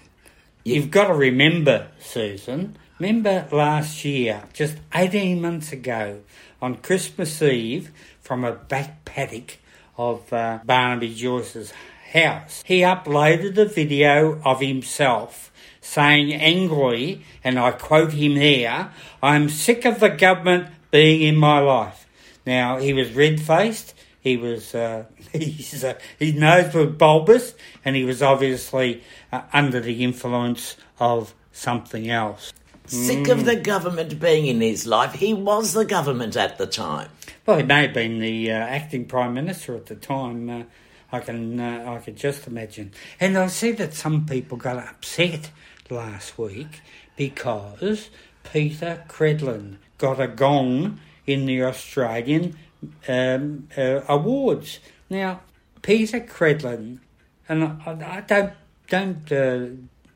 [0.63, 2.75] you've got to remember, Susan.
[2.99, 6.19] Remember last year, just 18 months ago,
[6.61, 9.57] on Christmas Eve, from a back paddock
[9.97, 11.71] of uh, Barnaby Joyce's
[12.11, 18.91] house, he uploaded a video of himself saying angrily, and I quote him here,
[19.23, 22.07] I'm sick of the government being in my life.
[22.45, 23.93] Now, he was red faced.
[24.21, 27.53] He was, uh, he's, uh, his nose was bulbous,
[27.85, 32.53] and he was obviously uh, under the influence of something else.
[32.87, 33.31] Sick Mm.
[33.31, 35.13] of the government being in his life.
[35.13, 37.09] He was the government at the time.
[37.45, 40.49] Well, he may have been the uh, acting prime minister at the time.
[40.49, 40.63] Uh,
[41.11, 42.91] I can, uh, I could just imagine.
[43.19, 45.51] And I see that some people got upset
[45.89, 46.81] last week
[47.15, 48.09] because
[48.43, 52.57] Peta Credlin got a gong in the Australian
[53.07, 54.79] um, uh, awards.
[55.09, 55.41] Now,
[55.83, 56.99] Peta Credlin,
[57.47, 58.53] and I, I don't
[58.87, 59.67] don't uh,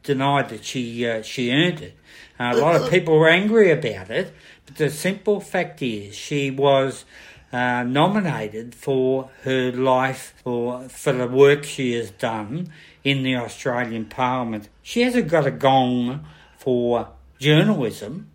[0.02, 1.98] deny that she uh, she earned it.
[2.40, 4.34] Uh, a lot of people were angry about it,
[4.66, 7.06] but the simple fact is she was
[7.52, 12.72] uh, nominated for her life or for the work she has done
[13.04, 14.70] in the Australian Parliament.
[14.82, 16.26] She hasn't got a gong
[16.58, 18.32] for journalism.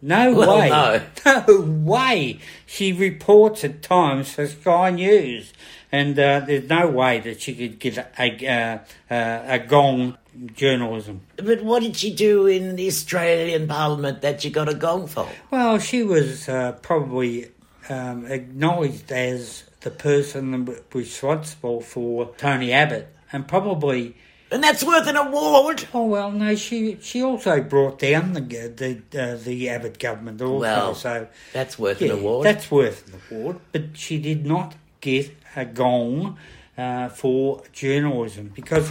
[0.00, 0.68] No Well, way.
[0.68, 1.00] no.
[1.48, 2.38] No way.
[2.66, 5.52] She reports at times for Sky News,
[5.90, 8.78] and uh, there's no way that she could get a, a, uh,
[9.14, 10.16] uh, a gong
[10.54, 11.22] journalism.
[11.36, 15.28] But what did she do in the Australian Parliament that she got a gong for?
[15.50, 17.50] Well, she was uh, probably
[17.88, 24.16] um, acknowledged as the person responsible for Tony Abbott, and probably.
[24.50, 25.86] And that's worth an award.
[25.92, 26.54] Oh well, no.
[26.54, 30.60] She she also brought down the the uh, the Abbott government also.
[30.60, 32.46] Well, so That's worth yeah, an award.
[32.46, 33.60] that's worth an award.
[33.72, 36.38] But she did not get a gong
[36.78, 38.90] uh, for journalism because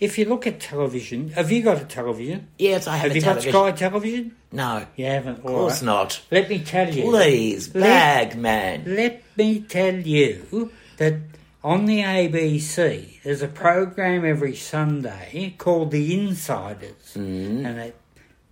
[0.00, 2.48] if you look at television, have you got a television?
[2.58, 3.52] Yes, I have, Have you television.
[3.52, 4.36] got Sky Television?
[4.52, 5.38] No, You haven't.
[5.38, 6.20] of course not.
[6.30, 7.02] Let me tell you.
[7.04, 8.84] Please, Let- bag man.
[8.86, 11.14] Let me tell you that
[11.66, 17.66] on the ABC, there's a program every Sunday called The Insiders, Mm.
[17.66, 17.92] and a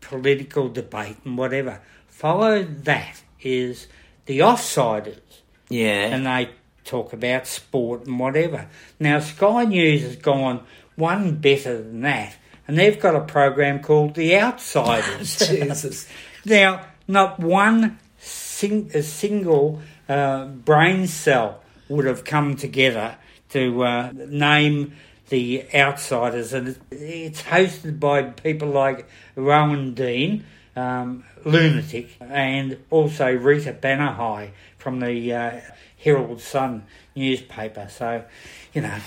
[0.01, 1.81] political debate and whatever.
[2.09, 3.87] Followed that is
[4.27, 5.21] The Offsiders,
[5.69, 6.07] Yeah.
[6.15, 6.51] and they
[6.85, 8.67] talk about sport and whatever.
[8.99, 10.61] Now, Sky News has gone
[10.97, 12.35] one better than that,
[12.67, 15.39] and they've got a program called The Outsiders.
[15.49, 16.07] Jesus.
[16.47, 23.17] Now, not one sing- a single uh, brain cell would have come together
[23.51, 24.95] to uh, name
[25.29, 30.45] the outsiders, and it's hosted by people like Rowan Dean,
[30.77, 35.61] um, lunatic, and also Rita Panahi from the uh,
[35.97, 37.89] Herald Sun newspaper.
[37.91, 38.25] So,
[38.73, 38.99] you know.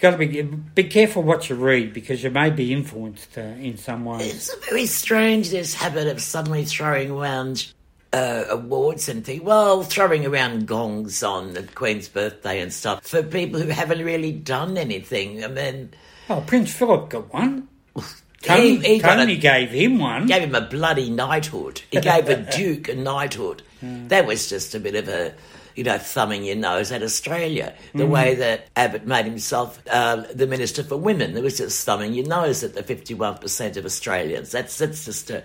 [0.00, 3.76] Got to be be careful what you read because you may be influenced uh, in
[3.76, 4.18] some way.
[4.18, 7.72] It's a very strange, this habit of suddenly throwing around
[8.12, 9.42] uh, awards and things.
[9.42, 14.32] Well, throwing around gongs on the Queen's birthday and stuff for people who haven't really
[14.32, 15.44] done anything.
[15.44, 15.92] I mean,
[16.28, 17.68] Oh, Prince Philip got one.
[18.42, 20.26] Tony, he, he Tony a, gave him one.
[20.26, 21.82] gave him a bloody knighthood.
[21.90, 23.62] He gave a duke a knighthood.
[23.82, 25.34] That was just a bit of a,
[25.74, 27.74] you know, thumbing your nose at Australia.
[27.94, 31.34] The way that Abbott made himself uh, the Minister for Women.
[31.34, 34.52] There was just thumbing your nose at the 51% of Australians.
[34.52, 35.42] That's, that's just a...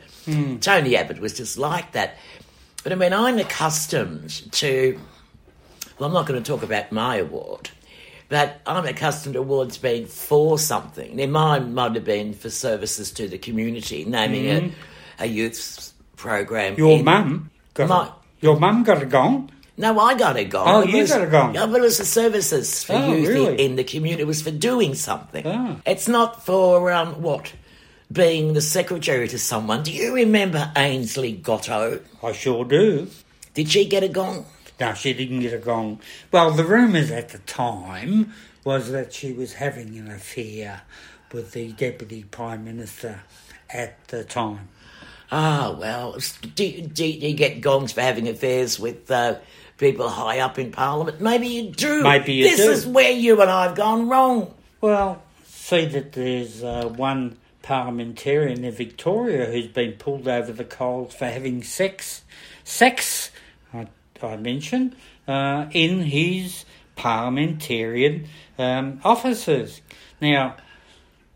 [0.60, 2.18] Tony Abbott was just like that.
[2.88, 4.98] But I mean, I'm accustomed to...
[6.00, 7.70] Well, I'm not going to talk about my award,
[8.30, 11.18] but I'm accustomed to awards being for something.
[11.18, 14.72] Now, mine might have been for services to the community, naming a,
[15.20, 16.76] a youth program.
[16.78, 19.52] Your in- mum got My- your mum got a gong.
[19.76, 20.64] No, I got a gong.
[20.70, 21.56] Oh, It you was- got a gong.
[21.56, 24.22] Yeah, but it was for services for Oh, youth in- in, the community.
[24.24, 25.46] It was for doing something.
[25.46, 25.82] Oh.
[25.86, 27.52] It's not for, um, what?
[28.12, 29.84] Being the secretary to someone.
[29.84, 32.00] Do you remember Ainslie Gotto?
[32.24, 33.10] I sure do.
[33.54, 34.46] Did she get a gong?
[34.80, 36.00] No, she didn't get a gong.
[36.32, 38.34] Well, the rumours at the time
[38.64, 40.84] was that she was having an affair
[41.32, 43.22] with the deputy prime minister
[43.70, 44.70] at the time.
[45.32, 46.18] Ah, well,
[46.56, 49.36] do, do, do you get gongs for having affairs with uh,
[49.78, 51.20] people high up in Parliament?
[51.20, 52.04] Maybe you do.
[52.04, 52.72] Maybe you this do.
[52.72, 54.54] is where you and I have gone wrong.
[54.80, 57.38] Well, see that there's uh, one
[57.68, 62.24] parliamentarian in Victoria who's been pulled over the coals for having sex,
[62.64, 63.30] sex,
[63.74, 63.88] I,
[64.24, 64.96] I mention,
[65.28, 66.64] uh, in his
[66.96, 69.82] parliamentarian um, offices.
[70.22, 70.56] Now,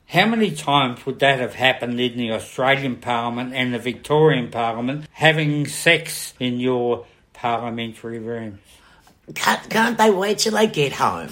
[0.07, 5.07] how many times would that have happened in the Australian Parliament and the Victorian Parliament
[5.11, 8.59] having sex in your parliamentary rooms?
[9.35, 11.31] Can't, can't they wait till they get home?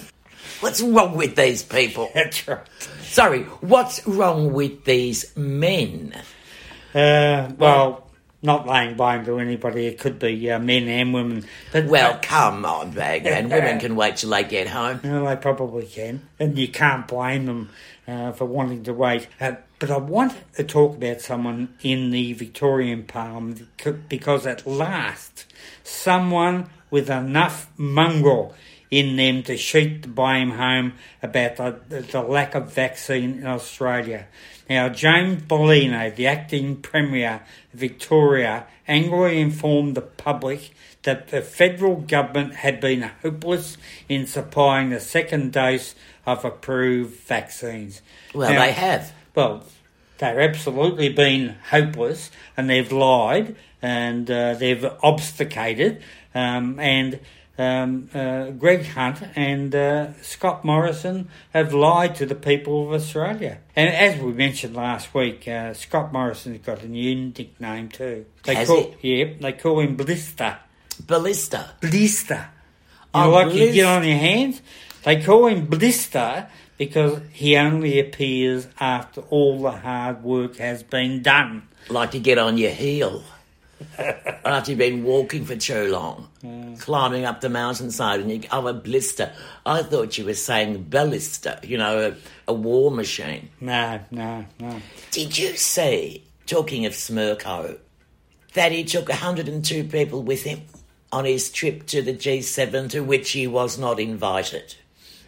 [0.60, 2.12] What's wrong with these people?
[2.14, 2.66] That's right.
[3.02, 6.14] Sorry, what's wrong with these men?
[6.94, 8.08] Uh, well,
[8.42, 9.88] not laying blame to anybody.
[9.88, 11.46] It could be uh, men and women.
[11.72, 13.50] But Well, come on, Bagman.
[13.50, 15.00] Women can wait till they get home.
[15.04, 17.70] well, they probably can, and you can't blame them
[18.08, 19.28] uh, for wanting to wait.
[19.40, 23.68] Uh, but I want to talk about someone in the Victorian Parliament
[24.10, 25.46] because at last,
[25.84, 28.54] someone with enough mongrel
[28.92, 34.28] in them to sheet the blame home about the, the lack of vaccine in Australia.
[34.70, 37.42] Now, James Merlino, the acting Premier
[37.74, 40.72] of Victoria, angrily informed the public
[41.04, 43.78] that the federal government had been hopeless
[44.08, 48.02] in supplying the second dose of approved vaccines.
[48.34, 49.14] Well, Now- they have.
[49.34, 49.64] well,
[50.18, 56.02] they've absolutely been hopeless and they've lied and uh, they've obfuscated.
[56.36, 57.20] Um, and
[57.60, 63.60] um, uh, Greg Hunt and uh, Scott Morrison have lied to the people of Australia.
[63.76, 68.26] And as we mentioned last week, uh, Scott Morrison's got a new nickname too.
[68.44, 69.24] They Has call, he?
[69.24, 70.58] Yeah, they call him Blister.
[71.06, 71.70] Blister.
[71.82, 72.48] Blister.
[73.14, 74.62] You Oh, like you get on your hands?
[75.04, 76.48] They call him Blister
[76.78, 81.68] because he only appears after all the hard work has been done.
[81.90, 83.24] Like to get on your heel.
[84.46, 86.80] After you've been walking for too long, mm.
[86.80, 89.32] climbing up the mountainside, and you oh a blister.
[89.66, 92.12] I thought you were saying ballista, you know,
[92.48, 93.50] a, a war machine.
[93.62, 94.82] No, no, no.
[95.12, 97.78] Did you see, talking of Smirko,
[98.54, 100.62] that he took 102 people with him
[101.12, 104.76] on his trip to the G7 to which he was not invited?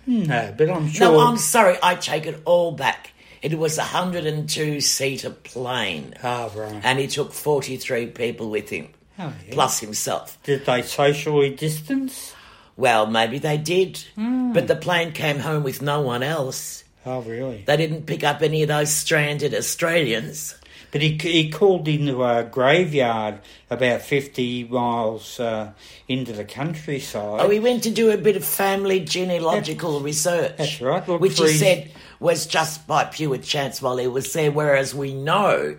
[0.07, 1.11] No, but I'm sure.
[1.11, 3.10] No, I'm sorry, I take it all back.
[3.41, 6.81] It was a 102 seater plane, Oh, right.
[6.83, 9.53] and he took 43 people with him, Oh, yeah.
[9.53, 10.37] plus himself.
[10.43, 12.33] Did they socially distance?
[12.77, 14.53] Well, maybe they did, Hmm.
[14.53, 16.83] but the plane came home with no one else.
[17.05, 17.63] Oh, really?
[17.65, 20.55] They didn't pick up any of those stranded Australians.
[20.91, 23.39] But he, he called into a graveyard
[23.69, 25.71] about 50 miles uh,
[26.09, 27.39] into the countryside.
[27.41, 30.57] Oh, he went to do a bit of family genealogical research.
[30.57, 34.31] that's right, look which he his- said was just by pure chance while he was
[34.31, 35.75] there, whereas we know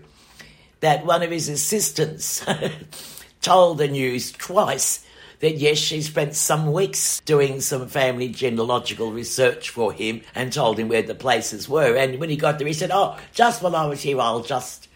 [0.81, 2.45] that one of his assistants
[3.41, 5.07] told the news twice
[5.39, 10.79] that yes, she spent some weeks doing some family genealogical research for him and told
[10.79, 11.97] him where the places were.
[11.97, 14.89] And when he got there, he said, "Oh, just while I was here, I'll just,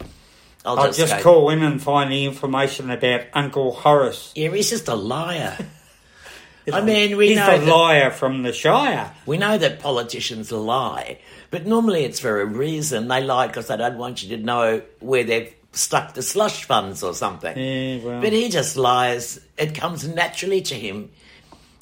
[0.64, 4.32] I'll, I'll just, just call in and find the information about Uncle Horace.
[4.34, 5.56] Yeah, he's just a liar.
[6.72, 9.12] I mean, we He's know the that- liar from the Shire.
[9.24, 11.18] We know that politicians lie,
[11.50, 13.08] but normally it's for a reason.
[13.08, 17.02] They lie because they don't want you to know where they've stuck the slush funds
[17.02, 17.56] or something.
[17.56, 18.20] Yeah, well.
[18.20, 19.40] But he just lies.
[19.58, 21.10] It comes naturally to him.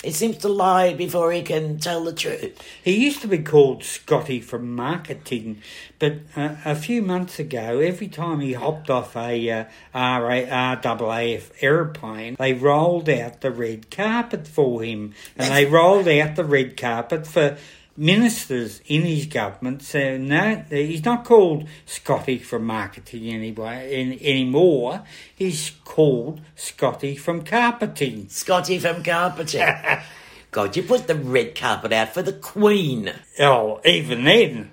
[0.05, 2.62] He seems to lie before he can tell the truth.
[2.82, 5.62] He used to be called Scotty from marketing,
[5.98, 12.36] but uh, a few months ago, every time he hopped off a uh, RAAF aeroplane,
[12.38, 17.26] they rolled out the red carpet for him, and they rolled out the red carpet
[17.26, 17.57] for
[17.97, 19.82] ministers in his government.
[19.82, 25.03] say no, he's not called Scotty from marketing anyway in, anymore.
[25.34, 28.28] He's called Scotty from carpeting.
[28.28, 29.62] Scotty from carpeting.
[30.51, 33.12] God, you put the red carpet out for the Queen.
[33.40, 34.70] Oh, even then,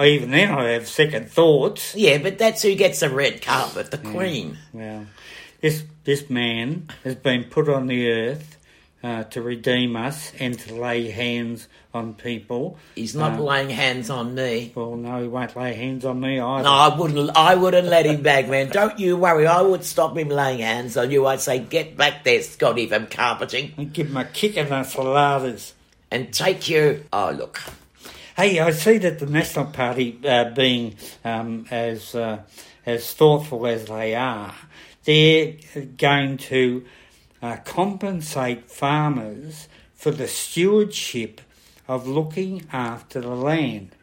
[0.00, 1.94] even then, I have second thoughts.
[1.94, 4.56] Yeah, but that's who gets the red carpet, the Queen.
[4.72, 5.06] Well,
[5.60, 8.57] this this man has been put on the earth
[9.02, 12.76] uh, to redeem us and to lay hands on people.
[12.94, 14.72] He's not Uh, laying hands on me.
[14.74, 16.64] Well, no, he won't lay hands on me either.
[16.64, 17.30] No, I wouldn't.
[17.36, 18.68] I wouldn't let him back, man.
[18.70, 19.46] Don't you worry.
[19.46, 21.26] I would stop him laying hands on you.
[21.26, 24.74] I'd say, get back there, Scotty from carpeting, I'd give him a kick in the
[24.82, 25.72] saladas.
[26.10, 27.04] and take you.
[27.12, 27.60] Oh, look.
[28.36, 30.94] Hey, I see that the National Party, uh, being
[31.24, 32.38] um, as uh,
[32.86, 34.54] as thoughtful as they are,
[35.04, 35.54] they're
[35.96, 36.84] going to
[37.42, 41.40] uh, compensate farmers for the stewardship
[41.86, 43.94] of looking after the land.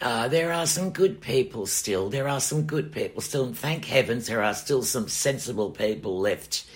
[0.00, 2.10] Uh, there are some good people still.
[2.10, 3.44] There are some good people still.
[3.44, 6.66] And thank heavens there are still some sensible people left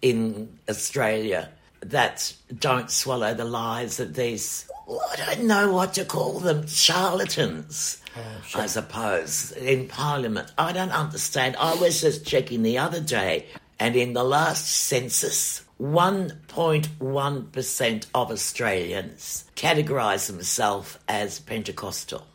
[0.00, 1.50] in Australia
[1.80, 8.02] that don't swallow the lies of these, I don't know what to call them, charlatans,
[8.16, 8.20] oh,
[8.54, 10.52] I suppose, in Parliament.
[10.58, 11.56] I don't understand.
[11.56, 13.46] I was just checking the other day,
[13.80, 22.26] and in the last census, 1.1% of Australians categorise themselves as Pentecostal.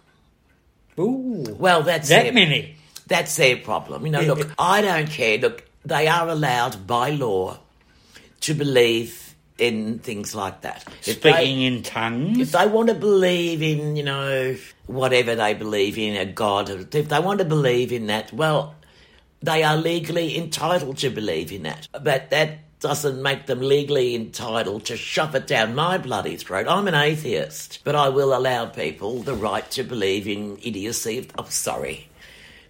[0.98, 2.76] Ooh, Well, that's that their, many.
[3.08, 4.06] That's their problem.
[4.06, 5.38] You know, look, I don't care.
[5.38, 7.60] Look, they are allowed by law
[8.42, 9.29] to believe
[9.60, 10.84] in things like that.
[11.06, 12.40] If they- Speaking in tongues.
[12.40, 14.56] if they want to believe in, you know,
[14.88, 18.76] whatever they believe in, a God, if they want to believe in that, well,
[19.42, 21.88] they are legally entitled to believe in that.
[21.92, 26.66] But that doesn't make them legally entitled to shove it down my bloody throat.
[26.68, 31.20] I'm an atheist, but I will allow people the right to believe in idiocy.
[31.38, 32.08] I'm oh, sorry.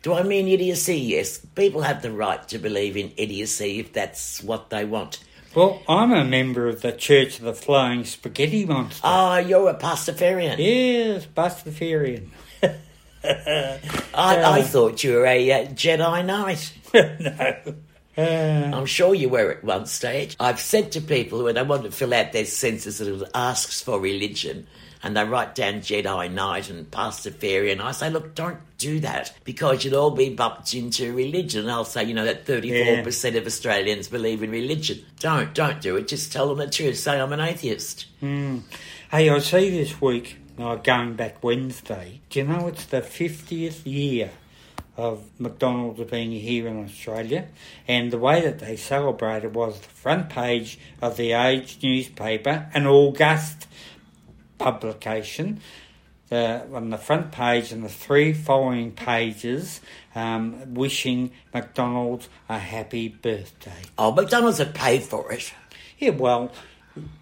[0.01, 0.97] Do I mean idiocy?
[0.97, 1.39] Yes.
[1.55, 5.19] People have the right to believe in idiocy if that's what they want.
[5.55, 9.01] Well, I'm a member of the Church of the Flying Spaghetti Monster.
[9.03, 10.57] Ah, you're a Pastafarian.
[10.59, 12.29] yes, Bustafarian.
[13.23, 13.79] I,
[14.13, 16.73] I thought you were a uh, Jedi Knight.
[16.93, 17.75] no.
[18.17, 20.35] Uh, I'm sure you were at one stage.
[20.39, 23.81] I've said to people when they want to fill out their census that it asks
[23.81, 24.67] for religion
[25.01, 29.83] and they write down Jedi Knight and Pastafarian, I say, look, don't do that because
[29.83, 31.61] you'll all be bumped into religion.
[31.61, 35.05] And I'll say, you know, that 34% of Australians believe in religion.
[35.19, 36.07] Don't, don't do it.
[36.07, 36.97] Just tell them the truth.
[36.97, 38.07] Say I'm an atheist.
[39.11, 43.85] hey, I see this week, uh, going back Wednesday, do you know it's the 50th
[43.85, 44.31] year
[44.97, 47.47] of McDonald's being here in Australia,
[47.87, 52.85] and the way that they celebrated was the front page of the Age newspaper, an
[52.85, 53.67] August
[54.59, 55.61] publication.
[56.29, 59.81] The, on the front page and the three following pages,
[60.13, 63.81] um, wishing McDonald's a happy birthday.
[63.97, 65.51] Oh, McDonald's have paid for it.
[65.97, 66.51] Yeah, well,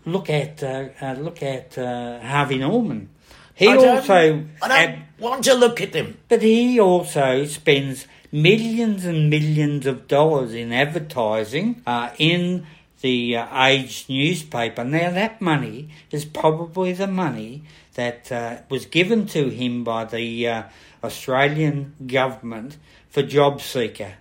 [0.06, 3.08] look at uh, uh, look at uh, Harvey Norman.
[3.56, 4.30] He I also, I
[4.68, 6.18] don't ad- want to look at them.
[6.28, 12.68] but he also spends millions and millions of dollars in advertising uh, in
[13.02, 14.84] the uh, Age newspaper.
[14.84, 20.48] Now that money is probably the money that uh, was given to him by the
[20.48, 20.64] uh,
[21.04, 22.78] Australian government
[23.10, 24.14] for job seeker.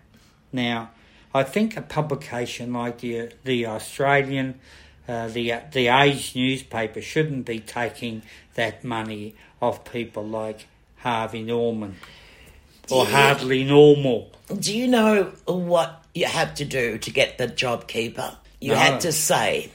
[0.52, 0.90] Now,
[1.34, 4.58] I think a publication like the the Australian,
[5.08, 8.22] uh, the the Age newspaper shouldn't be taking
[8.54, 10.66] that money off people like
[10.98, 11.96] Harvey Norman
[12.90, 13.06] or.
[13.06, 14.30] Hardly Normal.
[14.58, 18.36] Do you know what you have to do to get the job keeper?
[18.66, 18.78] You No.
[18.78, 19.70] had to say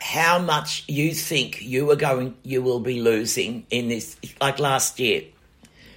[0.00, 4.98] how much you think you were going, you will be losing in this, like last
[5.00, 5.22] year,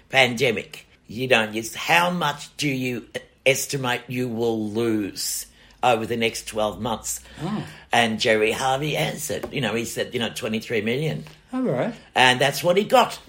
[0.10, 0.88] pandemic.
[1.08, 3.06] You don't use how much do you
[3.46, 5.46] estimate you will lose
[5.84, 7.20] over the next twelve months?
[7.44, 7.64] Oh.
[7.92, 11.94] And Gerry Harvey answered, you know, he said, you know, twenty three million, All right.
[12.16, 13.20] and that's what he got.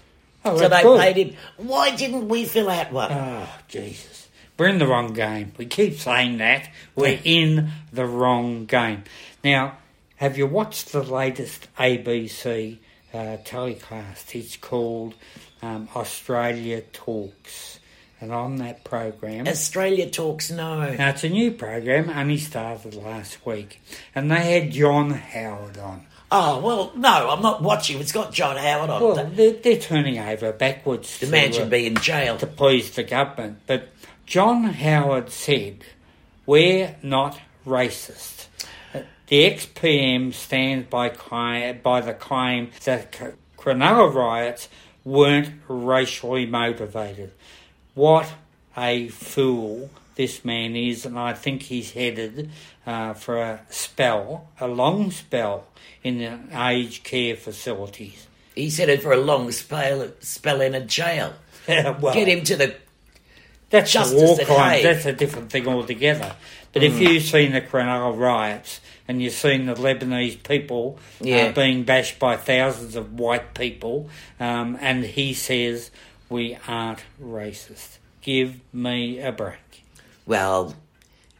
[0.47, 1.01] Oh, so they good.
[1.01, 1.37] paid him.
[1.59, 3.13] Why didn't we fill out one?
[3.13, 4.16] Oh, Jesus.
[4.59, 5.53] We're in the wrong game.
[5.59, 6.71] We keep saying that.
[6.95, 9.05] We're in the wrong game.
[9.45, 9.77] Now,
[10.17, 12.79] have you watched the latest ABC
[13.13, 14.35] uh, telecast?
[14.35, 15.15] It's called
[15.63, 17.81] um, Australia Talks.
[18.19, 20.91] And on that program, Australia talks no.
[20.95, 23.79] now it's a new program, only started last week,
[24.15, 26.07] and they had John Howard on.
[26.33, 28.01] Oh well, no, I'm not watching.
[28.01, 29.03] It's got John Howard on.
[29.03, 32.39] Well, they're, they're turning over backwards the man uh, should be in jail.
[32.39, 33.59] to please the government.
[33.67, 33.91] But
[34.27, 35.85] John Howard said,
[36.47, 38.47] We're not racist.
[38.93, 41.11] Uh, The ex PM stands by,
[41.83, 43.13] by the claim that
[43.57, 44.69] Cronulla riots
[45.05, 47.33] weren't racially motivated.
[47.95, 48.33] What
[48.77, 52.51] a fool this man is, and I think he's headed
[52.85, 55.67] uh, for a spell, a long spell,
[56.03, 58.27] in the aged care facilities.
[58.57, 61.35] He's headed for a long spell, spell in a jail.
[61.69, 62.77] well, Get him to the.
[63.71, 64.83] That's a war crime.
[64.83, 66.35] That's a different thing altogether.
[66.73, 71.47] But if you've seen the Cronulla riots and you've seen the Lebanese people Yeah.
[71.47, 74.09] uh, being bashed by thousands of white people,
[74.39, 75.91] um, and he says
[76.29, 77.99] we aren't racist.
[78.23, 79.85] Give me a break.
[80.27, 80.75] Well,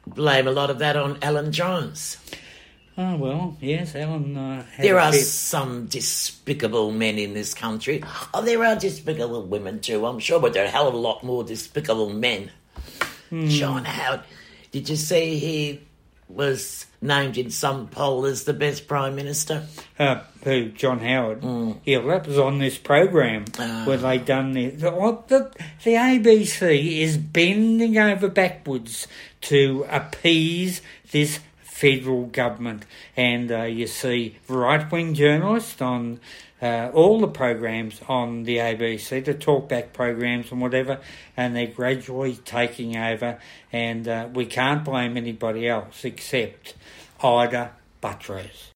[0.07, 2.17] blame a lot of that on Alan Jones.
[2.99, 4.37] Oh well, yes, Alan.
[4.37, 8.03] Uh, There are some despicable men in this country.
[8.33, 10.99] Oh, there are despicable women too, I'm sure, but there are a hell of a
[10.99, 12.51] lot more despicable men.
[13.29, 13.49] Hmm.
[13.49, 14.21] John Howard,
[14.73, 15.81] did you see he
[16.29, 19.67] was named in some poll as the best prime minister?
[19.99, 21.43] uh, who John Howard.
[21.43, 21.77] Mm.
[21.85, 23.85] Yeah, that was on this program Ah.
[23.85, 25.53] where they done the the, what the
[25.85, 29.07] the ABC is bending over backwards
[29.43, 30.81] to appease
[31.13, 31.41] this
[31.77, 36.21] federal government, and uh, you see right wing journalists on.
[36.63, 40.99] Uh, all the programs on the ABC, the talkback programs and whatever,
[41.37, 43.39] and they're gradually taking over.
[43.71, 46.75] And uh, we can't blame anybody else except
[47.23, 48.71] Ita Buttrose.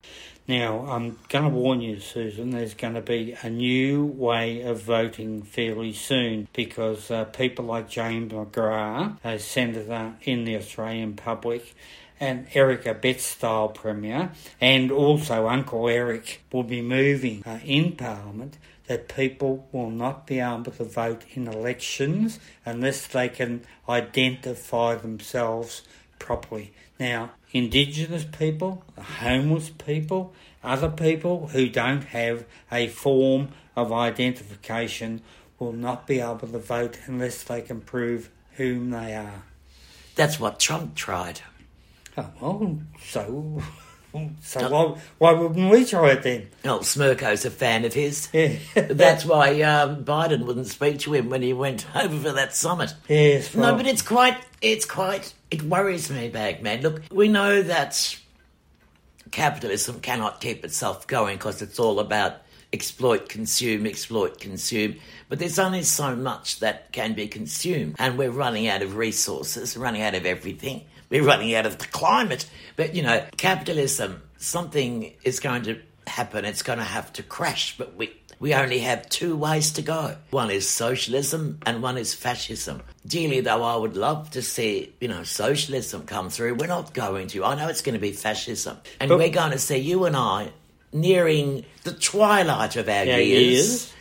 [0.50, 4.82] Now, I'm going to warn you, Susan, there's going to be a new way of
[4.82, 11.72] voting fairly soon because uh, people like James McGrath, a senator in the Australian public,
[12.20, 19.08] and Erica Betstyle Premier, and also Uncle Eric will be moving uh, in Parliament that
[19.08, 25.82] people will not be able to vote in elections unless they can identify themselves
[26.18, 26.72] properly.
[26.98, 35.22] Now, Indigenous people, homeless people, other people who don't have a form of identification
[35.58, 39.42] will not be able to vote unless they can prove whom they are.
[40.14, 41.40] That's what Trump tried.
[42.40, 43.62] Oh, well, so.
[44.42, 46.48] So why, why wouldn't we try it then?
[46.64, 48.28] Oh, Smirko's a fan of his.
[48.32, 48.56] Yeah.
[48.74, 52.92] That's why um, Biden wouldn't speak to him when he went over for that summit.
[53.08, 56.80] yes, No, but it's quite, it's quite, it worries me, Bagman.
[56.82, 58.16] Look, we know that
[59.30, 62.42] capitalism cannot keep itself going because it's all about
[62.72, 64.96] exploit, consume, exploit, consume.
[65.28, 69.76] But there's only so much that can be consumed, and we're running out of resources,
[69.76, 70.84] running out of everything.
[71.10, 72.48] We're running out of the climate.
[72.76, 76.44] But you know, capitalism, something is going to happen.
[76.44, 77.76] It's going to have to crash.
[77.76, 80.16] But we, we only have two ways to go.
[80.30, 82.82] One is socialism and one is fascism.
[83.06, 87.26] Dearly though I would love to see, you know, socialism come through, we're not going
[87.28, 87.44] to.
[87.44, 88.78] I know it's going to be fascism.
[89.00, 90.52] And But- we're going to see you and I
[90.92, 93.92] nearing the twilight of our Our years, years.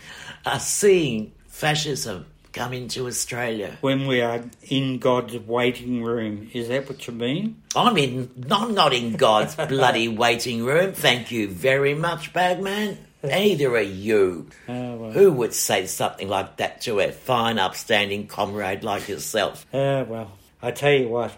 [0.45, 3.77] are seeing fascism come into Australia.
[3.81, 7.61] When we are in God's waiting room, is that what you mean?
[7.75, 8.45] I'm in.
[8.49, 10.93] I'm not in God's bloody waiting room.
[10.93, 12.97] Thank you very much, Bagman.
[13.21, 14.47] Neither are you.
[14.67, 15.11] Oh, well.
[15.11, 19.65] Who would say something like that to a fine, upstanding comrade like yourself?
[19.73, 20.31] Ah, well,
[20.61, 21.35] I tell you what.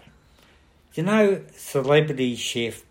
[0.94, 2.84] You know, celebrity chef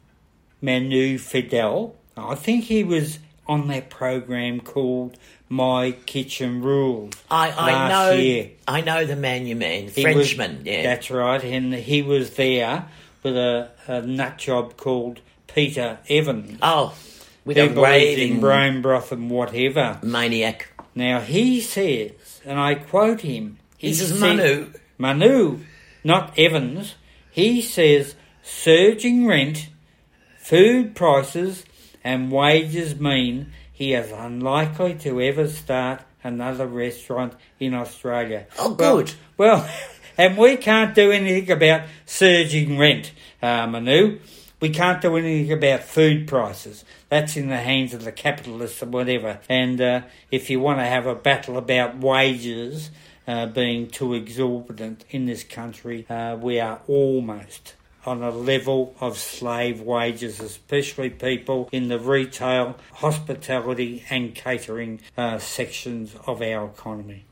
[0.61, 1.93] Manu Feildel.
[2.17, 5.17] I think he was on that program called
[5.51, 7.13] My Kitchen Rules.
[7.29, 8.11] I, I know.
[8.13, 8.51] Year.
[8.67, 10.61] I know the man you mean, He was- Frenchman.
[10.65, 10.83] yeah.
[10.83, 12.85] That's right, and he was there
[13.21, 16.57] with a, a nut job called Peter Evans.
[16.61, 16.95] Oh,
[17.43, 19.99] with Who a believed in raving brain broth and whatever.
[20.01, 20.69] maniac.
[20.95, 22.11] Now he says,
[22.45, 23.57] and I quote him.
[23.77, 24.71] He This is Manu.
[24.97, 25.59] Manu,
[26.03, 26.95] not Evans.
[27.31, 29.67] He says surging rent,
[30.39, 31.65] food prices,
[32.03, 33.51] and wages mean
[33.81, 38.45] he is unlikely to ever start another restaurant in Australia.
[38.59, 39.13] Oh, Well- good.
[39.37, 39.67] Well,
[40.19, 43.11] and we can't do anything about surging rent,
[43.41, 44.19] uh, Manu.
[44.59, 46.85] We can't do anything about food prices.
[47.09, 49.39] That's in the hands of the capitalists or whatever.
[49.49, 52.91] And uh, if you want to have a battle about wages
[53.27, 57.73] uh, being too exorbitant in this country, uh, we are almost
[58.05, 65.37] on a level of slave wages, especially people in the retail, hospitality, and catering uh,
[65.37, 67.25] sections of our economy.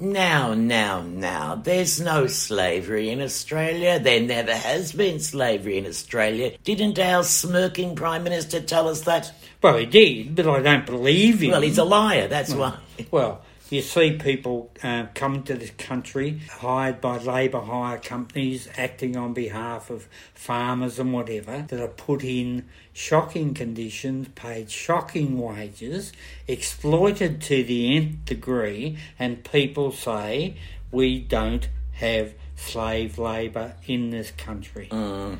[0.00, 3.98] Now, now, now, there's no slavery in Australia.
[3.98, 6.56] There never has been slavery in Australia.
[6.62, 9.32] Didn't our smirking Prime Minister tell us that?
[9.60, 11.50] Well, he did, but I don't believe him.
[11.50, 12.78] Well, he's a liar, that's why.
[13.10, 19.16] Well, you see people uh, come to this country hired by labour hire companies acting
[19.16, 26.12] on behalf of farmers and whatever that are put in shocking conditions, paid shocking wages,
[26.46, 30.56] exploited to the nth degree, and people say
[30.90, 34.88] we don't have slave labour in this country.
[34.90, 35.36] Uh,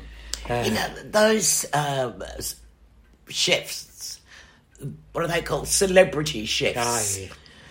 [0.47, 2.11] You know, those uh,
[3.27, 4.21] chefs,
[5.11, 5.67] what are they called?
[5.67, 6.77] Celebrity chefs.
[6.77, 7.27] ah, yeah.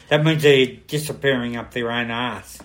[0.08, 2.58] That means they're disappearing up their own arse.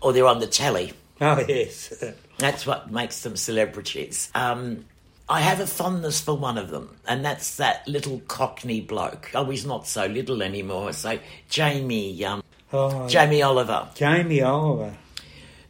[0.00, 0.92] Or they're on the telly.
[1.20, 2.02] Oh, yes.
[2.38, 4.30] That's what makes them celebrities.
[4.34, 4.86] Um,
[5.28, 9.30] I have a fondness for one of them, and that's that little Cockney bloke.
[9.32, 10.92] Oh, he's not so little anymore.
[10.92, 14.96] So Jamie, um, Oh, Jamie Oliver, Jamie Oliver.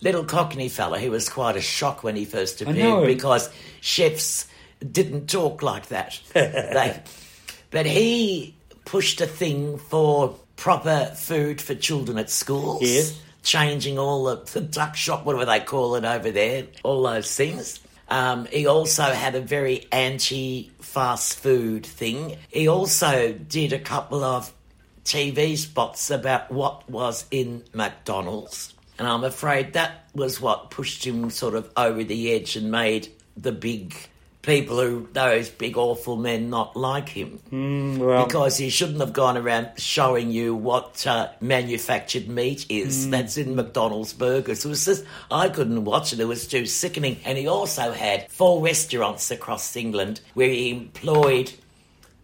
[0.00, 0.98] little Cockney fella.
[0.98, 3.50] He was quite a shock when he first appeared because
[3.82, 4.46] chefs
[4.92, 6.18] didn't talk like that.
[6.32, 6.98] they,
[7.70, 8.54] but he
[8.86, 12.82] pushed a thing for proper food for children at schools.
[12.82, 13.18] Yes.
[13.42, 17.80] Changing all the, the duck shop, whatever they call it over there, all those things.
[18.08, 22.36] Um, he also had a very anti fast food thing.
[22.50, 24.52] He also did a couple of
[25.04, 28.74] TV spots about what was in McDonald's.
[28.98, 33.08] And I'm afraid that was what pushed him sort of over the edge and made
[33.34, 33.94] the big
[34.43, 37.38] people who, those big awful men, not like him.
[37.53, 43.07] Mm, well, Because he shouldn't have gone around showing you what uh, manufactured meat is
[43.07, 43.11] Mm.
[43.11, 44.64] that's in McDonald's burgers.
[44.64, 46.20] It was just, I couldn't watch it.
[46.20, 47.18] It was too sickening.
[47.24, 51.53] And he also had four restaurants across England where he employed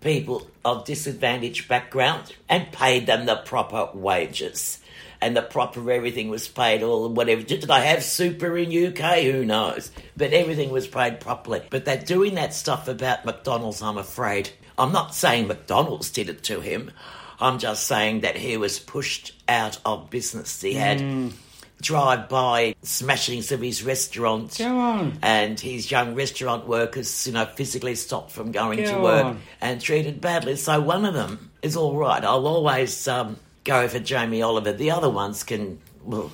[0.00, 4.78] people of disadvantaged background and paid them the proper wages.
[5.20, 7.42] And the proper everything was paid, all whatever.
[7.42, 9.20] Did I have super in UK?
[9.22, 9.90] Who knows?
[10.16, 11.62] But everything was paid properly.
[11.70, 14.50] But they're doing that stuff about McDonald's, I'm afraid.
[14.78, 16.90] I'm not saying McDonald's did it to him.
[17.40, 20.60] I'm just saying that he was pushed out of business.
[20.60, 21.00] He had
[21.82, 28.30] drive-by smashings of his restaurant Go and his young restaurant workers, you know, physically stopped
[28.32, 29.40] from going to work on.
[29.60, 30.56] and treated badly.
[30.56, 32.24] So one of them is all right.
[32.24, 33.36] I'll always um,
[33.66, 34.72] go for Jamie Oliver.
[34.72, 36.30] The other ones can, well,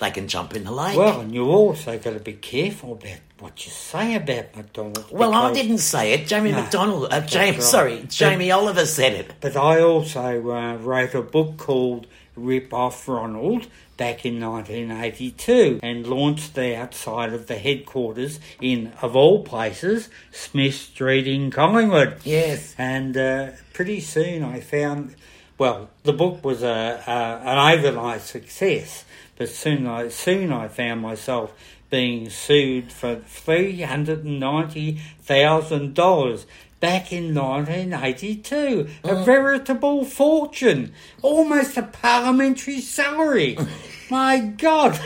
[0.00, 0.96] they can jump in the lake.
[0.96, 5.04] Well, and you also got to be careful about what you say about McDonald.
[5.10, 6.26] Well, I didn't say it.
[6.26, 7.62] Jamie No, McDonald, uh, James, right.
[7.62, 9.34] sorry, But- Jamie Oliver said it.
[9.40, 13.66] But I also uh, wrote a book called Rip Off Ronald
[13.98, 20.74] back in 1982 and launched the outside of the headquarters in, of all places, Smith
[20.74, 22.18] Street in Collingwood.
[22.24, 22.74] Yes.
[22.76, 25.14] And uh, pretty soon I found,
[25.58, 29.04] well, the book was a, a an overnight success,
[29.36, 31.52] but soon I soon I found myself
[31.88, 36.46] being sued for three hundred and ninety thousand dollars
[36.80, 38.88] back in 1982.
[39.04, 39.24] A oh.
[39.24, 40.92] veritable fortune.
[41.22, 43.56] Almost a parliamentary salary.
[44.10, 45.00] My God.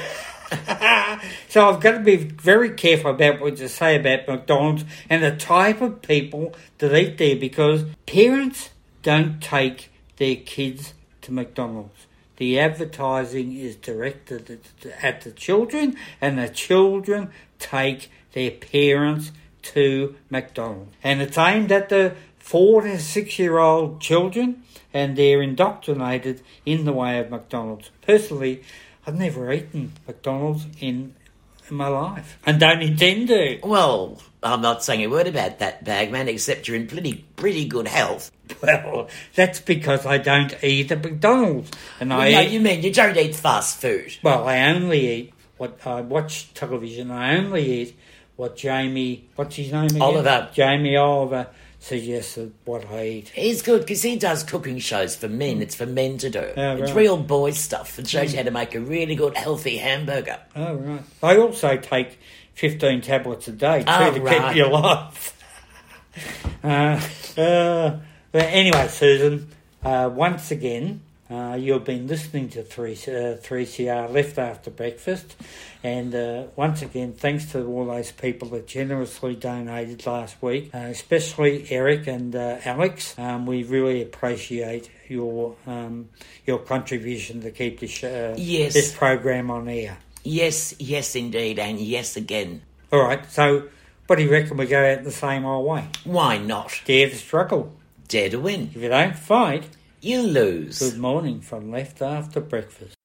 [1.49, 5.37] so I've got to be very careful about what you say about McDonald's and the
[5.37, 8.71] type of people that eat there because parents
[9.03, 9.90] don't take
[10.21, 10.93] their kids
[11.23, 12.07] to McDonald's.
[12.37, 14.61] The advertising is directed
[15.03, 20.95] at- the children, and the children take their parents to McDonald's.
[21.03, 24.63] And it's aimed at the four to six year old children,
[24.93, 27.91] and they're indoctrinated in the way of McDonald's.
[28.03, 28.63] Personally,
[29.07, 31.15] I've never eaten McDonald's in,
[31.69, 33.59] in my life, and don't intend to.
[33.63, 37.89] Well, I'm not saying a word about that, Bagman, except you're in pretty, pretty good
[37.89, 38.31] health.
[38.63, 41.71] Well, that's because I don't eat at McDonald's,
[42.01, 44.17] and I no, eat, you mean you don't eat fast food.
[44.23, 47.11] well, I only eat what I watch television.
[47.11, 47.97] I only eat
[48.37, 50.01] what Jamie, what's his name again?
[50.03, 50.49] Oliver.
[50.55, 51.49] Jamie Oliver
[51.79, 53.29] suggested what I eat.
[53.31, 55.61] He's good because he does cooking shows for men.
[55.63, 56.51] It's for men to do.
[56.57, 56.97] Yeah, It's right.
[56.97, 57.99] real boy stuff.
[57.99, 60.39] It shows you how to make a really good, healthy hamburger.
[60.57, 61.03] Oh right.
[61.23, 62.19] I also take
[62.55, 64.47] fifteen tablets a day too Oh, to right.
[64.49, 65.35] keep you alive.
[66.65, 67.01] uh,
[67.41, 67.99] uh,
[68.33, 69.49] but anyway, Susan,
[69.83, 71.01] uh, once again,
[71.31, 75.37] uh, you've been listening to three uh, three CR left after breakfast,
[75.85, 80.79] and uh, once again, thanks to all those people that generously donated last week, uh,
[80.79, 83.17] especially Eric and uh, Alex.
[83.17, 86.09] Um, we really appreciate your um,
[86.47, 88.75] your contribution to keep this uh, Yes.
[88.75, 89.99] this program on air.
[90.25, 92.63] Yes, yes, indeed, and yes again.
[92.93, 93.69] All right, so
[94.09, 95.87] what do you reckon we go out the same old way?
[96.03, 96.81] Why not?
[96.85, 97.73] Dare to struggle.
[98.11, 98.73] Dare to win.
[98.75, 99.69] If you don't fight,
[100.01, 100.81] You lose.
[100.81, 102.97] good morning from left after breakfast.